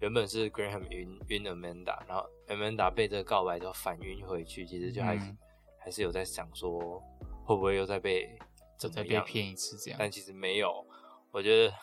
[0.01, 5.37] 原本是 Graham 晕晕 Amanda，然后 Amanda 被这个告白之后反晕回去，其实就还是
[5.79, 7.03] 还是有在想说，
[7.45, 8.39] 会不会又再被
[8.79, 9.99] 怎么被骗一次这样？
[9.99, 10.87] 但其实没有，
[11.33, 11.75] 我觉得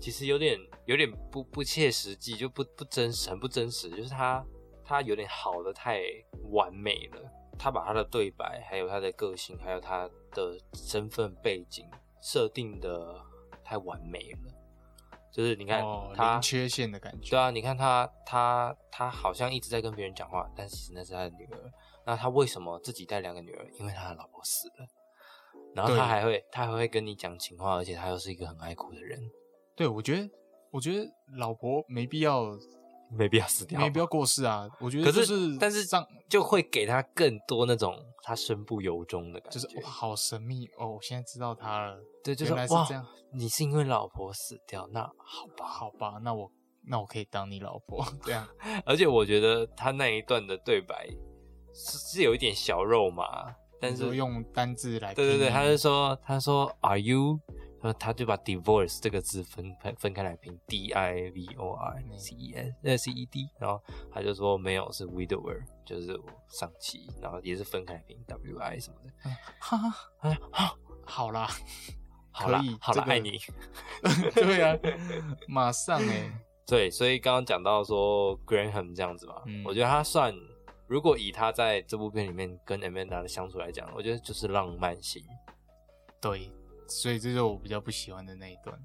[0.00, 3.90] 其实有点有点不不切实际，就不不真实，很不真实。
[3.90, 4.44] 就是他
[4.84, 6.00] 他有点好的太
[6.50, 7.20] 完美了，
[7.58, 11.84] 他把他的对白，还有他的个性，还有他的身份背景
[12.26, 13.14] 设定的
[13.62, 14.52] 太完美了。
[15.30, 15.80] 就是你看
[16.14, 21.72] 他缺陷的感觉，对啊，你看他他他好像一直在跟别人讲话，但其实那是他的女儿。
[22.04, 23.64] 那他为什么自己带两个女儿？
[23.78, 24.86] 因为他的老婆死了。
[25.74, 29.20] 然后他还会他还会跟你讲情话，而且他又是一个很爱哭的人。
[29.76, 30.28] 对，我觉得
[30.72, 32.58] 我觉得老婆没必要
[33.10, 34.68] 没必要死掉，没必要过世啊。
[34.80, 40.92] 我觉得可是但是这样就会给他更多那种他身不由衷的感觉，就是好神秘哦。
[40.94, 42.88] 我现在知道他了，对，就是哇，
[43.32, 46.50] 你是因为老婆死掉，那好吧，好吧，那我
[46.88, 48.46] 那我可以当你老婆这样。
[48.86, 51.08] 而且我觉得他那一段的对白
[51.74, 53.54] 是是有一点小肉麻。
[53.78, 57.38] 但是用单字来对对对，他是说他说 Are you？
[57.86, 66.18] 他他就把 divorce 这个字分分分开来拼 D I V O R C E S 呃 C E D，然后他就说没有是 widower，就是
[66.48, 69.30] 丧妻，然后也是分开来拼 W I 什么的。
[69.60, 71.48] 哈哈，好啦，
[72.30, 73.38] 好啦，好了，爱你。
[74.34, 74.76] 对啊，
[75.48, 76.30] 马上哎，
[76.66, 80.34] 对，所以刚刚讲到说 Graham 这样子嘛，我觉得他算。
[80.88, 85.20] 如果以他在这部片里面跟 Amanda 的相处来讲，我觉得就是浪漫型。
[86.20, 86.48] 对，
[86.88, 88.78] 所以这是我比较不喜欢的那一段。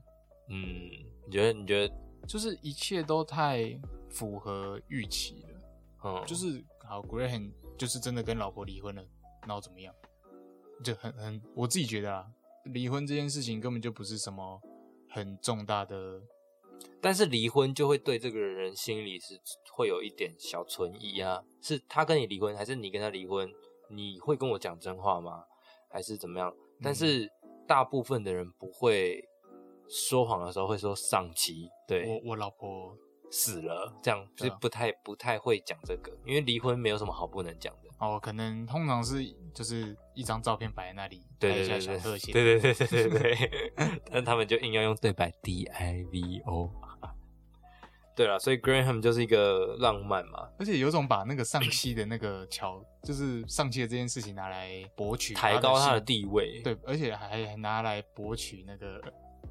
[0.49, 0.89] 嗯，
[1.25, 1.53] 你觉得？
[1.53, 1.93] 你觉得
[2.27, 5.61] 就是一切都太符合预期了。
[6.03, 9.03] 嗯，就是好，Graham 就是真的跟老婆离婚了，
[9.41, 9.93] 然后怎么样？
[10.83, 12.27] 就很很，我自己觉得啊，
[12.65, 14.59] 离婚这件事情根本就不是什么
[15.09, 16.21] 很重大的。
[16.99, 19.39] 但是离婚就会对这个人心里是
[19.71, 23.47] 会有一点小存疑啊，是他跟你离婚，还是你跟他离婚？
[23.89, 25.43] 你会跟我讲真话吗？
[25.89, 26.53] 还是怎么样？
[26.81, 27.31] 但是
[27.71, 29.23] 大部分的人不会
[29.87, 32.93] 说谎的时候会说丧妻，对我我老婆
[33.31, 38.19] 死了，这样就不太不太会讲这个，因为离婚没有什么好不能讲的哦。
[38.21, 43.73] 可能通常是就是一张照片摆在那里，对对对对特写，对对对对对对，
[44.11, 46.69] 但他们就硬要用对白 D I V O。
[48.13, 56.61] 对了，所以 Graham 就是一个浪漫嘛，而且有种把那个上期的那个桥，就是上期的这件事情拿来博取，抬高他的地位。
[56.61, 59.01] 对，而且还拿来博取那个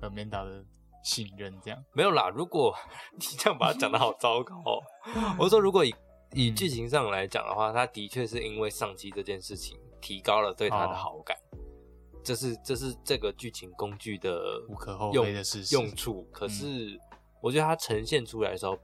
[0.03, 0.63] Amanda 的
[1.03, 1.85] 信任，这样。
[1.95, 2.29] 没有啦。
[2.29, 2.77] 如果
[3.19, 4.55] 你这样把它讲的好糟糕，
[5.39, 5.95] 我说如果以
[6.35, 11.35] 以剧情上来讲的话，他的确是因为上期这件事情提高了对他的好感，
[12.23, 15.75] 这是这是这个剧情工具的无可厚非的事实。
[15.75, 17.01] 用处，可是。
[17.41, 18.79] 我觉得他呈现出来的时候，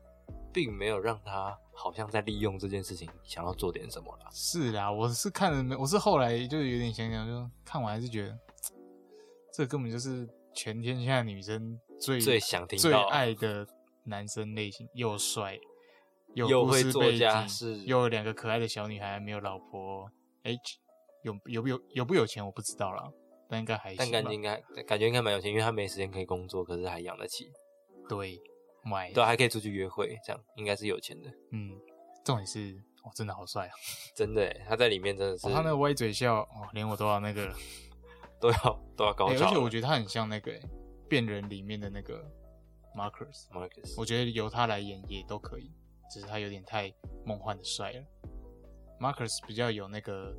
[0.53, 4.27] 并没有让他好像在利用这件事情想要做点什么了。
[4.33, 8.39] 是啦，我是看了没，我是后来就有点想想，就看完还是觉得，
[9.53, 13.67] 这根本就是全天下女生最最想听、最爱的
[14.05, 15.59] 男生类型，又帅，
[16.35, 20.11] 又会做家事，又有两个可爱的小女孩，没有老婆。
[20.45, 20.57] 哎，
[21.23, 23.11] 有有不有有不有钱我不知道啦，
[23.51, 27.51] 但应该还但感觉应该感觉应该蛮有钱，因为他没时间可以工作，可是还养得起。
[28.09, 28.41] 对，
[28.85, 31.29] 买对还可以出去约会，这样应该是有钱的。
[31.53, 31.77] 嗯，
[32.25, 33.73] 重点是，哇，真的好帅啊！
[34.15, 37.53] 真的，他在里面真的是，他那个歪嘴笑，哦，连我都要那个，
[38.41, 39.47] 都要都要高潮。
[39.47, 40.53] 而且我觉得他很像那个
[41.09, 42.25] 变人里面的那个
[42.97, 43.49] Marcus。
[43.51, 45.73] Marcus，我觉得由他来演也都可以，
[46.13, 46.93] 只是他有点太
[47.25, 48.05] 梦幻的帅了。
[49.01, 50.35] Marcus 比较有那个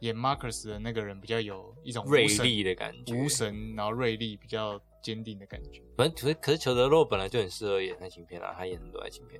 [0.00, 4.80] 演 Marcus 的那个人比较有一种锐利的感觉，无神，然后锐利比较。
[5.04, 9.38] 坚定的感觉，反正可是可是裘德洛本来就很适合演爱情片啊，他演很多爱情片，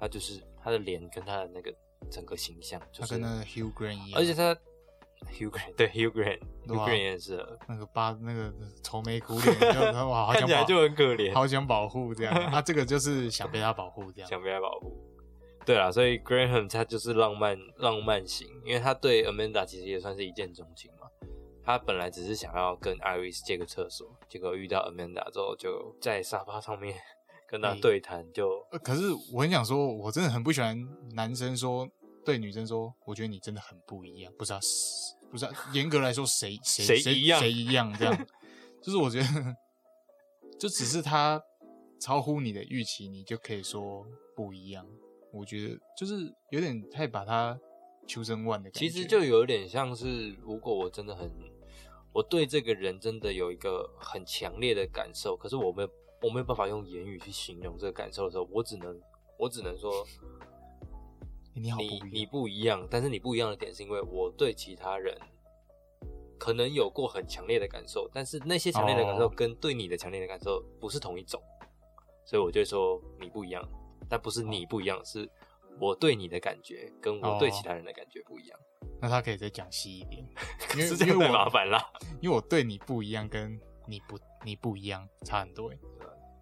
[0.00, 1.72] 他就是他的脸跟他的那个
[2.10, 4.52] 整个形象，他跟那个 Hugh Grant 一样，而且他
[5.30, 14.92] Hugh Grant 对 Hugh Grant，Hugh Grant 也很适合，那个八那个愁眉苦脸， 哇，看起来就很可怜，好想保护这样，他 这个就是想被他保护这样，想被他保护，
[15.64, 21.03] 对啊，所以 Graham 他就是浪漫浪漫型，因为他对 Amanda 其实也算是一见钟情嘛。
[21.64, 26.94] 他本来只是想要跟 Iris 借个厕所，结果遇到 Amanda 之后，就在沙发上面
[27.48, 28.30] 跟他对谈。
[28.32, 30.78] 就可是我很想说，我真的很不喜欢
[31.14, 31.88] 男生说
[32.22, 34.30] 对女生说，我觉得你真的很不一样。
[34.38, 34.60] 不知道，
[35.30, 38.26] 不知道严格来说谁谁谁一样谁一样这样，
[38.82, 39.26] 就是我觉得
[40.58, 41.42] 就只是他
[41.98, 44.86] 超乎你的预期，你就可以说不一样。
[45.32, 47.58] 我觉得就是有点太把他
[48.06, 51.30] 求生万的感觉，其实就有点像是如果我真的很。
[52.14, 55.88] 我对这个人真的有一个很强烈的感受，可是我没有
[56.22, 58.98] 我没有办法用言语去形容这个感受的时候，我只能
[59.36, 60.06] 我只能说，
[61.54, 61.72] 你
[62.12, 65.12] 你不一样，但是你不一样的点是因为我对其他人
[66.38, 71.42] 可能有过很强烈的感受，但是那些强烈的感受跟对你的强烈的感受不是同一种，
[72.24, 73.60] 所以我就说你不一样，
[74.08, 75.28] 但不是你不一样，是
[75.80, 78.58] 我对你的感觉跟我对其他人的感觉不一样。
[79.00, 80.24] 那他可以再讲细一点，
[80.74, 81.78] 因为 因为太麻烦了，
[82.20, 85.72] 因为我对你不一样，跟你不你不一样差很多。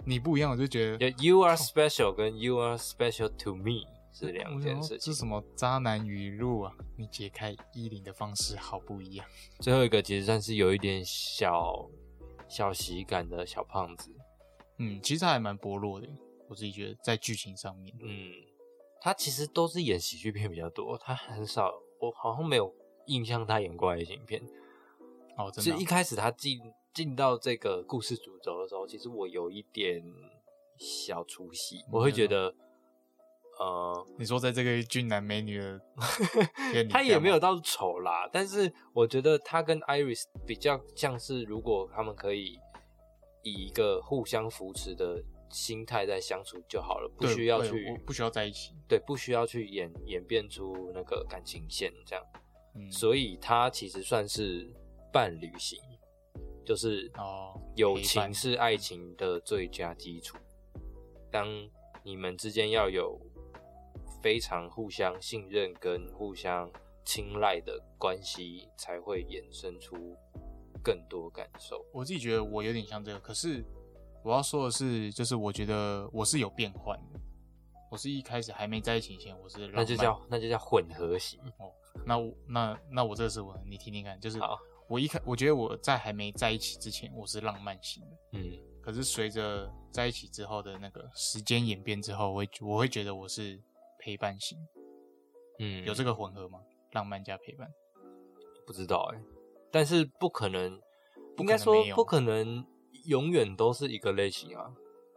[0.05, 5.13] 你不一样，我就觉得 you are special 跟 you are special to me 是两件事情。
[5.13, 6.73] 是什么渣男语录啊？
[6.97, 9.25] 你解开衣领的方式好不一样。
[9.61, 11.89] 最后一个其实算是有一点小
[12.49, 14.11] 小喜感的小胖子，
[14.79, 16.09] 嗯，其实还蛮薄弱的，
[16.49, 18.33] 我自己觉得在剧情上面，嗯，
[19.03, 22.73] 他其实都是演喜剧片比较多，他很少，我好像没有
[23.07, 24.41] 印象他演过爱情片。
[25.37, 26.61] 哦，真的，一开始他进。
[26.95, 30.05] 进到这个故事主轴的时候，其实我有一点
[30.77, 32.55] 小出戏，我会觉得，
[33.59, 35.81] 呃，你说在这个俊男美女的，
[36.93, 42.59] 他也没有到丑啦，但是我觉得他跟 Iris 比较像是，如果他们可以
[43.43, 52.25] 以一个互相扶持的心态在相处就好了，不需要去，不需要在一起，对，不需要去演演变出那个感情线这样，
[52.75, 54.69] 嗯所以他其实算是
[55.13, 55.79] 伴侣型。
[56.65, 60.39] 就是哦，友情是爱情的最佳基础。
[61.29, 61.49] 当
[62.05, 63.21] 你们之间要有
[64.23, 66.71] 非常互相信任跟互相
[67.05, 70.17] 青睐的关系，才会衍生出
[70.85, 71.85] 更多感受。
[71.93, 73.65] 我自己觉得我有点像这个，可是
[74.23, 77.21] 我要说的是，就是我觉得我是有变换的。
[77.91, 81.71] 我是一开始还没在一起前，我是那就叫那就叫混合型哦。
[82.07, 84.59] 那我那那我这个是我，你听听看，就是好。
[84.89, 88.59] 我一开，我觉得我在还没在一起之前，我是浪漫型的，嗯。
[88.81, 93.61] 可是随着在一起之后的那个时间演变之后，我我会觉得我是
[93.99, 94.59] 陪伴型，
[95.59, 95.85] 嗯。
[95.85, 96.61] 有这个混合吗？
[96.93, 97.71] 浪漫加陪伴？
[98.67, 99.21] 不知道哎，
[99.71, 100.81] 但是不可能，
[101.39, 102.65] 应该说不可能
[103.05, 104.71] 永远都是一个类型啊。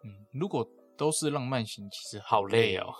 [0.03, 0.67] 嗯，如果
[0.97, 2.93] 都是浪漫型，其实好累哦。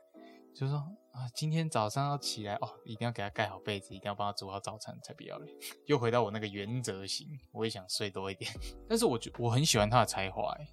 [0.54, 0.82] 就是说。
[1.12, 5.54] 啊，今天早上要起来哦，一定要给他盖好被子，一定要帮他煮好早餐才不要嘞。
[5.84, 8.50] 又回到我那个原则型，我也想睡多一点。
[8.88, 10.66] 但是我觉我很喜欢他的才华，哎，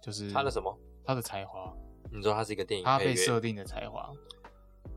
[0.00, 0.72] 就是他的什么？
[1.04, 1.74] 他的才华？
[2.12, 2.84] 你说他是一个电影？
[2.84, 4.08] 他被设定的才华，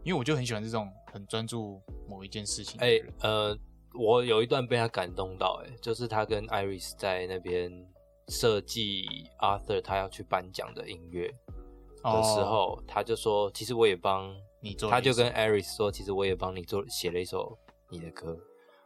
[0.04, 2.80] 因为我就很喜欢这种很专注某一件事情。
[2.80, 3.58] 哎，呃，
[3.96, 7.72] 我有一段被他感动到，哎，就是他跟 Iris 在那边
[8.28, 11.28] 设计 Arthur 他要去颁奖的音乐
[12.04, 14.90] 的时候，他就说，其实我也帮你做。
[14.90, 17.58] 他就跟 Aris 说：“其实我也帮你做写了一首
[17.90, 18.38] 你的歌。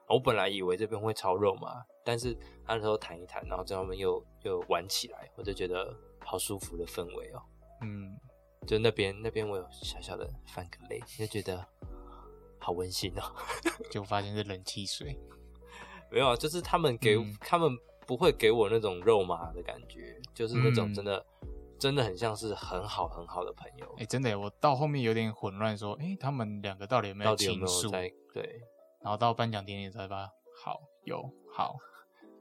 [0.08, 2.34] 我本来以为这边会超肉嘛，但是
[2.66, 7.42] 他那时候弹一弹，然后在后面又又玩起来，我就觉得好舒服的氛围哦。
[7.82, 8.18] 嗯，
[8.66, 11.64] 就那边那边我有小小的翻个泪，就觉得
[12.58, 13.22] 好温馨哦。
[13.92, 15.16] 就发现是冷气水，
[16.12, 17.78] 没有啊，就是他们给他们
[18.10, 21.24] 不会给我那种肉麻的感觉，就是那种真的。”
[21.80, 27.90] 真的很像是很好很好的朋友，哎，真的，我到后面有点混乱，说，哎，他们两个到底有没有情愫？
[28.34, 28.62] 对，
[29.02, 30.30] 然后到颁奖典礼才发
[30.62, 31.78] 好有好，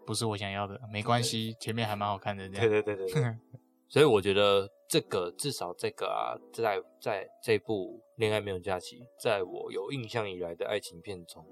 [0.05, 3.37] 不是我想要的，没关系，前面还蛮好看的，对对对对对。
[3.89, 11.47] 所以我觉得这个至少这个啊，在在这部《恋爱没有假期》在我有印象以来的爱情片中，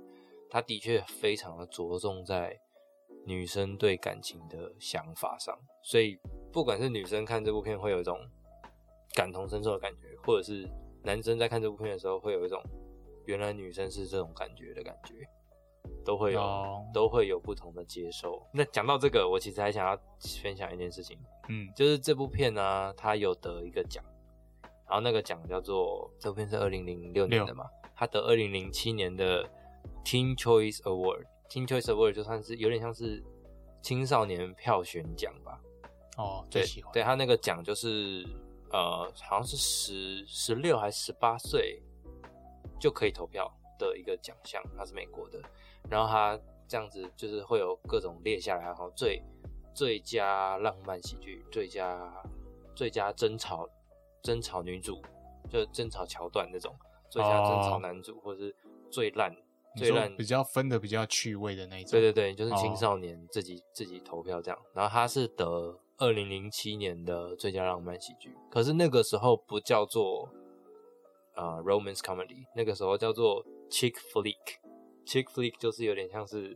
[0.51, 2.59] 它的确非常的着重在
[3.27, 6.19] 女生对感情的想法上，所以。
[6.53, 8.19] 不管是女生看这部片会有一种
[9.15, 10.67] 感同身受的感觉，或者是
[11.03, 12.59] 男生在看这部片的时候会有一种
[13.27, 15.17] 原来女生是这种感觉的感觉，
[16.03, 18.43] 都会有都会有不同的接受。
[18.55, 19.95] 那讲到这个，我其实还想要
[20.43, 21.19] 分享一件事情，
[21.51, 24.03] 嗯，就是这部片呢，它有得一个奖，
[24.89, 29.47] 然后那个奖叫做这部片是二零零六年的嘛，它得二零零七年的
[30.07, 30.81] Teen Choice
[31.49, 33.23] Award，Teen Choice Award 就算是有点像是
[33.83, 35.61] 青少年票选奖吧。
[36.17, 38.27] 哦，最喜欢对他那个奖就是，
[38.71, 41.83] 呃，好像是十十六还是十八岁
[42.81, 45.41] 就可以投票的一个奖项，它是美国的。
[45.89, 49.23] 然后他这样子就是会有各种列下来，然后最
[49.75, 52.13] 最佳浪漫喜剧、最佳
[52.75, 53.69] 最佳争吵
[54.23, 55.01] 争吵女主，
[55.51, 56.75] 就争吵桥段那种，
[57.11, 58.57] 最佳争吵男主，或者是
[58.91, 59.31] 最烂
[59.77, 61.93] 最烂比较分的比较趣味的那一种。
[61.93, 64.59] 对对对，就是青少年自己自己投票这样。
[64.75, 65.79] 然后他是得。
[65.99, 70.29] 二零零七年的最佳浪漫喜剧，可是那个时候不叫做
[71.33, 76.55] 啊 romance comedy，那个时候叫做 chick flick，chick flick 就是有点像是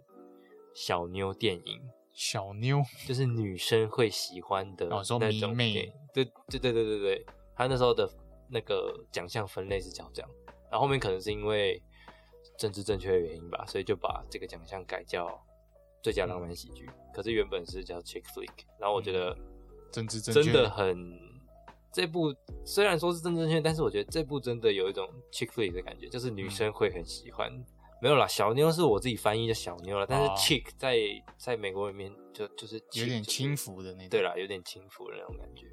[0.74, 1.80] 小妞电影，
[2.12, 5.32] 小妞 就是女生会喜欢的那种电
[5.72, 8.06] 影，对对对对对对，他那时候的
[8.50, 10.30] 那个奖项分类是叫这样，
[10.70, 11.82] 然后后面可能是因为
[12.60, 15.42] 政治正确的原因吧，所以就把这个奖项改叫
[16.02, 18.50] 最佳浪漫喜剧，可是原本是叫 chick flick。
[18.78, 19.34] 然后我觉得
[19.90, 21.18] 真知真真的很
[21.90, 22.34] 这部
[22.66, 27.50] 虽然说是政治正确，但是我觉得这部真的有一种 chick flick 的感觉，就是女生会很喜欢。
[28.02, 30.98] 没有啦，小妞是我自己翻译的小妞了，但是 chick 在
[31.38, 34.08] 在美国里面就就是有点轻浮的那种。
[34.10, 35.66] 对啦，有点轻浮的那种感觉。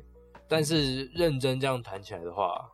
[0.48, 2.70] 但是认真这样谈起来的话，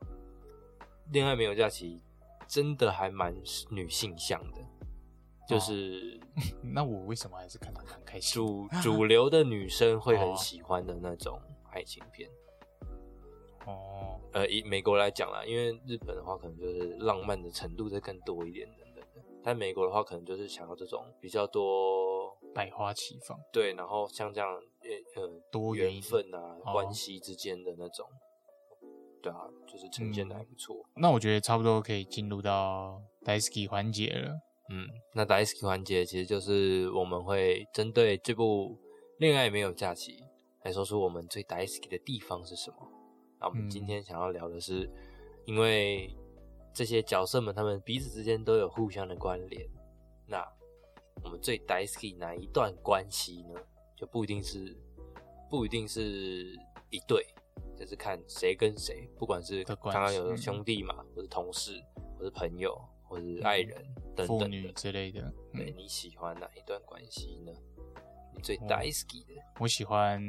[1.12, 2.02] 恋爱没有假期
[2.48, 3.36] 真的还蛮
[3.70, 4.62] 女性向的，
[5.48, 6.20] 就是
[6.62, 8.34] 那我为什么还是看得蛮开心？
[8.34, 11.40] 主主流的女生会很喜欢的那种
[11.72, 12.30] 爱情片。
[13.66, 18.84] 哦，呃，以美国来讲啦，因为日本的话可能就是浪漫的程度再更多一点的。
[19.46, 28.08] 但美国的话，可能就是想要这种比较多百花齐放，对，然后像这样呃呃多缘分啊关系之间的那种，
[29.24, 30.76] 对啊，就是呈现的还不错。
[30.98, 34.40] 那我觉得差不多可以进入到 Daisy 环节了。
[34.70, 38.76] 嗯，那 Daisy 环节其实就是我们会针对这部
[39.18, 40.12] 《恋爱没有假期》
[40.64, 42.78] 来说出我们最 Daisy 的地方是什么。
[43.40, 44.88] 那我们今天想要聊的是，
[45.46, 46.16] 因为。
[46.76, 49.64] 这些角色们，他们彼此之间都有互相的关联。
[50.26, 50.44] 那
[51.24, 53.54] 我们最 daisy 哪一段关系呢？
[53.96, 54.76] 就不一定是，
[55.52, 56.02] 不一定是
[56.90, 57.24] 一对，
[57.78, 61.84] 就是看谁跟谁，不管是刚刚有兄弟嘛，或是同事，
[62.18, 65.34] 或是朋友，或是爱人等等的之类的。
[65.54, 67.52] 对你喜欢哪一段关系呢？
[68.36, 69.34] 你最 daisy 的？
[69.60, 70.22] 我喜欢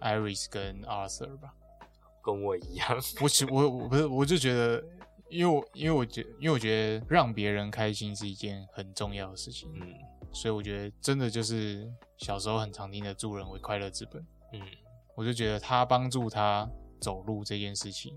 [0.00, 1.54] Iris 跟 Arthur 吧，
[2.22, 2.96] 跟我一样。
[3.20, 4.84] 我喜我我不是，我就觉得。
[5.30, 9.94] 因为我因为我觉因为我觉得让别人开心是一件很重要的事情，嗯，
[10.32, 14.62] 所以我觉得真的就是小时候很常听的“助人为快乐之本”，嗯，
[15.18, 18.14] 我就觉得他帮助他走路这件事情，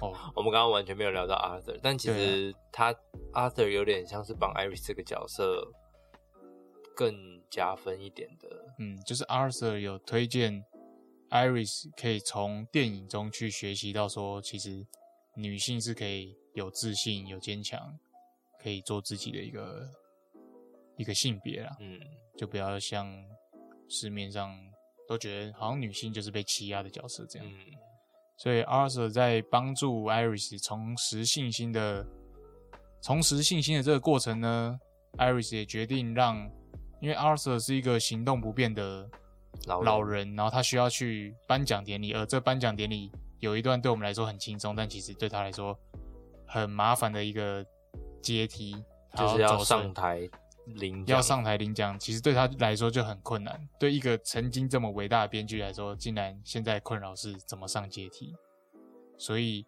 [0.00, 2.92] 哦，我们刚刚完全没有聊到 Arthur，但其实他
[3.32, 5.64] Arthur 有点像是帮 Iris 这个角色
[6.96, 7.14] 更
[7.48, 8.48] 加分一点的，
[8.80, 10.64] 嗯，就是 Arthur 有推荐
[11.30, 14.84] Iris 可以从电影中去学习到说，其实
[15.36, 16.36] 女性是可以。
[16.52, 17.96] 有自信、有坚强，
[18.60, 19.88] 可以做自己的一个
[20.96, 21.76] 一个性别啦。
[21.78, 21.96] 嗯，
[22.36, 23.06] 就不要像
[23.88, 24.52] 市面上
[25.10, 27.48] 都觉得好像女性就是被欺压的角色这样。
[27.48, 27.56] 嗯，
[28.36, 32.06] 所以 Arthur 在帮助 Iris 重拾信心的
[33.02, 34.78] 重拾信心的这个过程呢
[35.18, 36.48] ，Iris 也决定让，
[37.00, 39.10] 因为 Arthur 是一个行动不便的
[39.66, 45.78] 老老人，然后他需要去颁奖典礼，而这颁奖典礼有一段对我们来说很轻松，但其实对他来说。
[46.52, 47.64] 很麻烦的一个
[48.20, 48.74] 阶梯，
[49.16, 50.28] 就是要上台
[50.66, 53.68] 领要上台领奖，其实对他来说就很困难。
[53.78, 58.34] 对一个曾经这么伟大的编剧来说，竟然现在困扰是怎么上阶梯。
[59.18, 59.66] 所以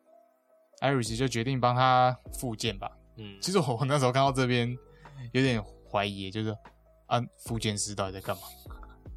[0.80, 2.90] 艾瑞斯就决定帮他复健吧。
[3.16, 4.76] 嗯，其实我那时候看到这边
[5.32, 6.56] 有点怀疑，就是
[7.06, 8.42] 啊，复健师到底在干嘛？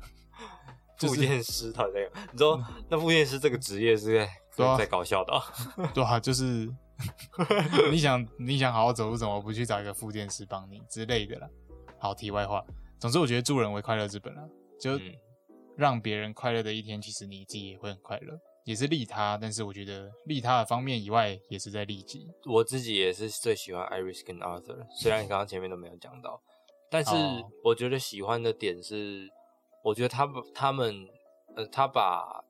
[0.99, 2.11] 复健师到底在？
[2.31, 5.33] 你说那复健师这个职业是在在搞笑的？
[5.93, 6.73] 对啊，就是。
[7.91, 11.49] 你想你想好好走路，怎么不去找一个复健师帮你之类的啦？
[11.99, 12.63] 好，题外话，
[12.99, 14.47] 总之我觉得助人为快乐之本啊，
[14.79, 14.99] 就
[15.75, 19.37] 让别人快乐的一天，其实你自己也会很快乐，也是利他。
[19.41, 22.27] 但是我觉得利他的方面以外，也是在利己。
[22.45, 26.41] 我自己也是最喜欢 Iris 跟 Arthur，虽然你刚刚前面都没有讲到，
[26.89, 27.11] 但是
[27.63, 29.29] 我觉得喜欢的点是，
[29.83, 31.07] 我觉得他他们
[31.55, 32.43] 呃，他把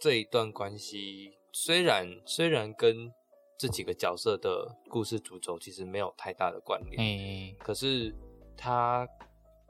[0.00, 3.12] 这一段关系，虽然虽然跟
[3.58, 8.14] 这几个角色的故事主轴其实没有太大的关联，嗯，可是
[8.62, 9.04] 他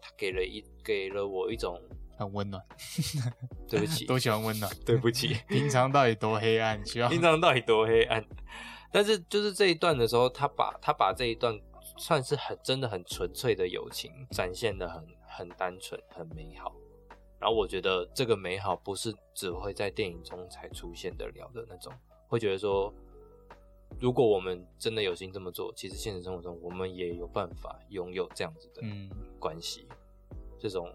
[0.03, 1.81] 他给了一给了我一种
[2.19, 2.63] 很温暖，
[3.67, 6.85] 对不起，都喜欢温暖， 对不起，平常到底多黑暗？
[6.85, 8.23] 需要平常到底多黑暗？
[8.93, 11.59] 但是就是这一段的时候，他把他把这一段
[11.97, 16.75] 算是很真的很纯粹的友情展现的很很单纯很美好，
[17.41, 21.91] 然后我觉得这个美好不是只会在电影中才出现得了的那种，
[22.29, 22.93] 会觉得说。
[24.01, 28.83] 如果我们真的有心这么做，其实现实生活中我们也有办法拥有这样子的
[29.39, 29.89] 关系，
[30.59, 30.93] 这种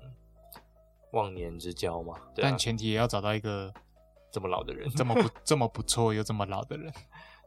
[1.12, 2.20] 忘年之交嘛。
[2.36, 3.74] 但前提也要找到一个
[4.32, 6.92] 这么老的人，这么不 这么不错又这么老的人，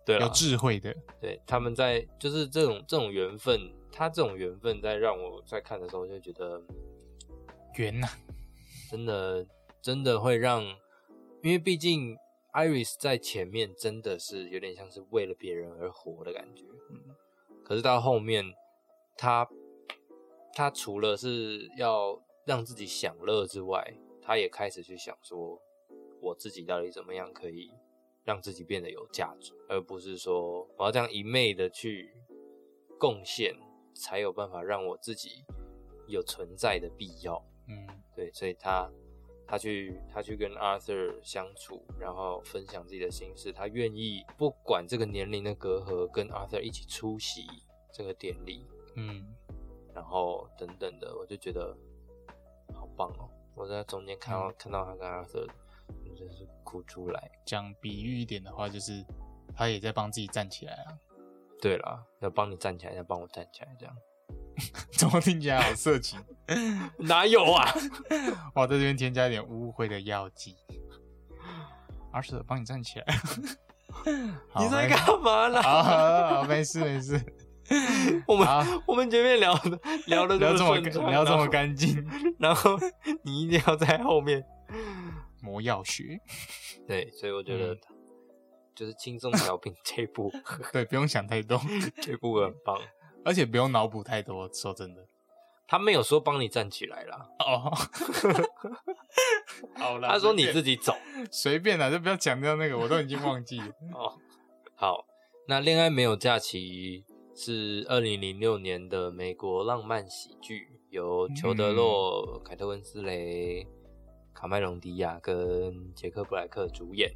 [0.07, 0.97] 对，有智慧的。
[1.21, 6.63] 对，他们在就是这种这种缘分，他这种缘分在让我在看的时候就觉得
[7.77, 8.09] 缘呐，
[8.91, 9.47] 真的
[9.83, 10.63] 真的会让，
[11.43, 12.17] 因为毕竟。
[12.53, 17.15] Iris 在前面真的是有点像是为了别人而活的感觉，嗯，
[17.65, 18.45] 可是到后面，
[19.17, 19.49] 他
[20.53, 25.61] 他除了是要让自己享乐之外，他也开始去想说，
[26.21, 27.71] 我自己到底怎么样可以
[28.25, 32.13] 让自己变得有价值，而不是说我要这样一昧的去
[32.99, 33.55] 贡献，
[33.95, 35.45] 才有办法让我自己
[36.09, 37.43] 有存在的必要。
[37.69, 37.87] 嗯，
[38.17, 38.91] 对，所以他
[39.51, 47.49] 他去他去跟 Arthur 相处，然后分享自己的心事，他愿意不管这个年龄的隔阂，跟 Arthur 一起出席
[47.93, 49.35] 这个典礼，嗯，
[49.93, 51.77] 然后等等的，我就觉得
[52.73, 53.29] 好棒哦！
[53.57, 55.49] 我在中间看到看到他跟 Arthur，
[56.17, 57.31] 真是哭出来。
[57.45, 59.05] 讲比喻一点的话，就是
[59.57, 60.97] 他也在帮自己站起来啊。
[61.61, 63.97] 对了，要帮你站起来，要帮我站起来，这样。
[64.93, 66.19] 怎么听起来好色情？
[66.99, 67.73] 哪有啊！
[68.55, 70.57] 我在这边添加一点污秽的药剂。
[72.13, 73.07] 阿舍，帮你站起来。
[74.59, 75.63] 你在干嘛呢？
[75.63, 77.21] 好，没事没事。
[78.27, 78.49] 我们
[78.87, 80.77] 我们前面聊的聊的聊这么
[81.11, 82.05] 聊这么干净，
[82.39, 82.77] 然后
[83.23, 84.43] 你一定要在后面
[85.41, 86.19] 磨药学。
[86.89, 87.77] 对，所以我觉得
[88.75, 90.33] 就是轻松调频这步，
[90.73, 91.61] 对，不用想太多，
[92.03, 92.77] 这步很棒。
[93.25, 95.07] 而且不用脑补太多，说真的，
[95.67, 97.29] 他没有说帮你站起来啦。
[97.39, 97.73] 哦，
[99.77, 100.95] 好啦，他说你自己走，
[101.31, 103.67] 随便啦，就不要强调那个，我都已经忘记了。
[103.95, 104.19] 哦，
[104.75, 105.05] 好，
[105.47, 107.05] 那恋爱没有假期
[107.35, 113.67] 是二零零六年的美国浪漫喜剧，由裘德洛、凯特温斯雷、
[114.33, 117.13] 卡麦隆迪亚跟杰克布莱克主演。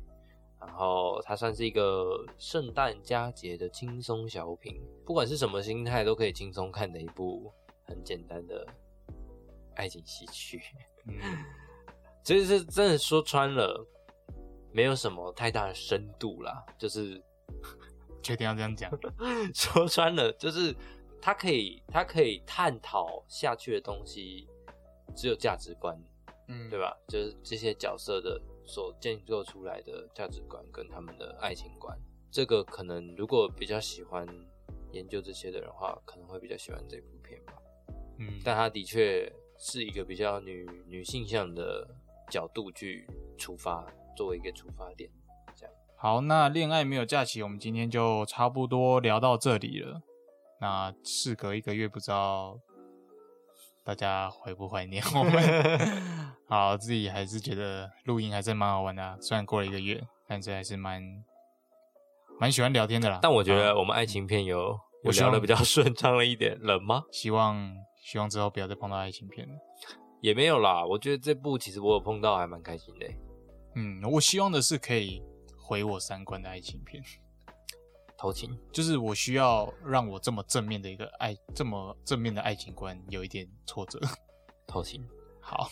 [0.67, 7.53] 然后它算是一个圣诞佳节的轻松小品，不管是什么心态都可以轻松看的一部
[7.85, 8.67] 很简单的
[9.77, 10.61] 爱情喜剧。
[11.07, 11.15] 嗯，
[12.25, 13.87] 其实是真的说穿了，
[14.73, 16.65] 没有什么太大的深度啦。
[16.79, 17.23] 就是
[18.23, 18.91] 确定要这样讲，
[19.55, 20.75] 说穿了就是
[21.21, 24.49] 它可以它可以探讨下去的东西
[25.15, 25.97] 只有价值观，
[26.49, 26.97] 嗯，对吧？
[27.07, 28.41] 就是这些角色的。
[28.67, 31.99] 所建构出来的价值观跟他们的爱情观，
[32.31, 34.27] 这个可能如果比较喜欢
[34.93, 37.53] 研究这些的人话，可能会比较喜欢这部片吧。
[38.19, 41.89] 嗯，但它的确是一个比较女女性向的
[42.31, 43.07] 角度去
[43.37, 43.85] 出发，
[44.17, 45.11] 作为一个出发点。
[45.57, 50.01] 这样好，那恋爱没有假期，我们今天就差不多聊到这里了。
[50.61, 52.59] 那事隔一个月，不知道。
[53.85, 55.79] 大家怀不怀念我们？
[56.49, 59.19] 好，自己还是觉得录音还是蛮好玩的。
[59.21, 61.03] 虽然过了一个月，但是还是蛮
[62.41, 63.19] 蛮喜欢聊天的啦。
[63.21, 67.05] 但我觉得我们爱情片有有聊的比较顺畅了一点，冷吗？
[67.13, 69.55] 希望希望之后不要再碰到爱情片了。
[70.23, 73.07] 也没有啦，我觉得这部其实我有碰到，还蛮开心的。
[73.75, 75.23] 嗯，我希望的是可以
[75.59, 77.03] 毁我三观的爱情片。
[78.25, 84.01] 偷情就是我需要让我这么正面的一个爱，这么正面的爱情观有一点挫折。
[84.67, 85.07] 偷情
[85.43, 85.69] 好，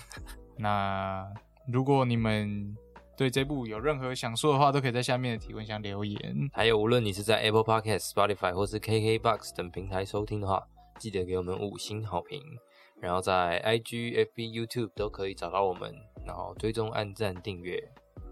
[0.59, 1.26] 那
[1.66, 2.76] 如果你们
[3.16, 6.50] 对这部有任何想说的话，都可以在下面的提问箱留言。
[6.53, 10.62] 还有，无论你是在 Apple Podcast、Spotify 或是 KKBox 等平台收听的话，
[10.98, 12.42] 记得给我们五星好评。
[13.00, 15.90] 然后在 IG、FB、YouTube 都可以找到我们，
[16.26, 17.82] 然后追踪、按赞、订阅。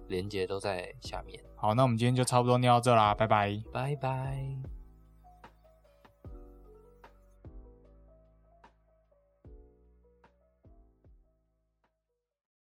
[0.09, 1.41] 连接都在下面。
[1.61, 4.80] 好，那我们今天就差不多念到这啦，拜拜，拜拜。